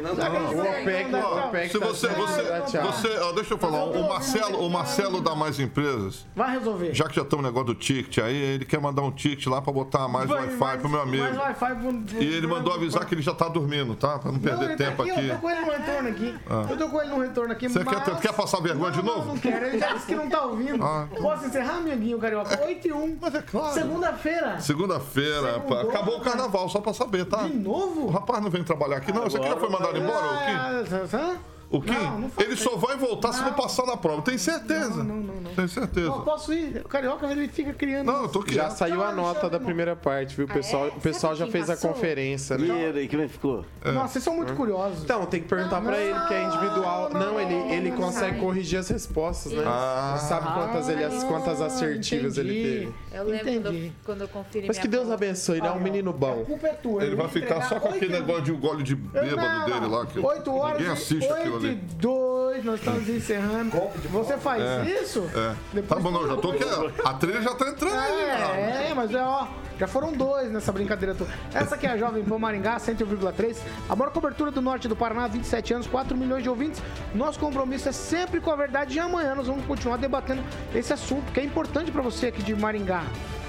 [0.56, 1.48] O OPEC, o?
[1.48, 2.44] OPEC Se tá você, você,
[2.82, 6.94] você, ó, deixa eu falar, o Marcelo, o Marcelo da Mais Empresas, Vai resolver.
[6.94, 9.60] já que já estamos no negócio do ticket aí, ele quer mandar um ticket lá
[9.60, 11.24] pra botar mais Wi-Fi pro meu amigo.
[11.24, 14.20] Mais Wi-Fi pro, pro E ele mandou avisar que ele já tá dormindo, tá?
[14.20, 15.28] Pra não perder Não, tá tempo aqui, aqui.
[15.28, 16.36] Eu tô com ele no retorno aqui.
[16.48, 16.66] Ah.
[16.70, 17.70] Eu tô com ele no retorno aqui.
[17.70, 18.04] Você mas...
[18.04, 19.28] quer, quer passar vergonha de Não, novo?
[19.30, 20.84] Não quero, ele já disse que não tá ouvindo.
[20.86, 21.08] Ah.
[21.20, 22.64] Posso encerrar, amiguinho carioca?
[22.64, 23.18] 8 e 1.
[23.20, 23.74] Mas é claro.
[23.74, 24.60] Segunda-feira.
[24.60, 26.24] Segunda-feira, acabou o rapaz.
[26.24, 27.48] carnaval, só pra saber, tá?
[27.48, 27.79] De novo?
[27.80, 29.24] O rapaz não vem trabalhar aqui, não.
[29.24, 30.54] Você aqui já foi mandado embora, o Kim?
[30.56, 31.38] Ah, hã?
[31.72, 31.92] O Kim?
[31.94, 34.24] Não, não faz Ele só vai voltar se não passar na prova.
[34.24, 35.04] Tem certeza?
[35.04, 35.52] Não, não, não.
[35.54, 36.08] Tem certeza.
[36.08, 36.82] Não, posso ir.
[36.84, 38.08] O carioca ele fica criando.
[38.08, 38.72] Não, eu tô Já quieto.
[38.78, 40.46] saiu a nota da primeira parte, viu?
[40.46, 42.82] O pessoal, o pessoal já fez a conferência, E né?
[42.86, 43.66] ele, como é que ficou?
[43.86, 45.04] Nossa, vocês são muito curiosos.
[45.04, 47.10] Então, tem que perguntar pra ele, que é individual.
[47.12, 49.64] Não, ele, ele consegue corrigir as respostas, né?
[49.66, 50.18] Ah.
[50.20, 52.94] Sabe quantas, ele, quantas assertivas ele teve.
[53.14, 53.86] Eu lembro quando Entendi.
[53.88, 56.44] eu, quando eu conferi Mas que Deus abençoe, ele é um menino A bom.
[56.46, 57.04] culpa é tua.
[57.04, 59.80] Ele vai ficar só com aquele oito- negócio de um gole de bêbado Não, dele
[59.82, 59.90] não.
[59.92, 60.06] lá.
[60.08, 61.82] Que 8 horas Ninguém assiste e aquilo 8 e ali.
[61.98, 63.72] 2, nós estamos encerrando.
[64.12, 64.62] Você faz
[65.02, 65.30] isso?
[65.36, 65.56] É.
[65.74, 66.64] Depois- Tá bom, não, já tô aqui.
[67.06, 67.96] A trilha já tá entrando.
[67.96, 69.48] É, é, mas é, ó,
[69.80, 71.30] já foram dois nessa brincadeira toda.
[71.54, 73.58] Essa aqui é a Jovem Pan Maringá, 101,3.
[73.90, 76.82] A maior cobertura do norte do Paraná, 27 anos, 4 milhões de ouvintes.
[77.14, 80.42] Nosso compromisso é sempre com a verdade e amanhã nós vamos continuar debatendo
[80.74, 83.04] esse assunto que é importante pra você aqui de Maringá.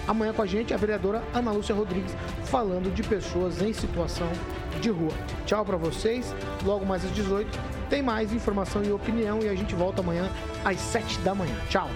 [0.08, 2.12] Amanhã com a gente a vereadora Ana Lúcia Rodrigues
[2.44, 4.28] falando de pessoas em situação
[4.80, 5.12] de rua.
[5.46, 6.34] Tchau pra vocês.
[6.64, 7.58] Logo mais às 18
[7.91, 10.30] tem mais informação e opinião e a gente volta amanhã
[10.64, 11.55] às 7 da manhã.
[11.68, 11.91] Tchau.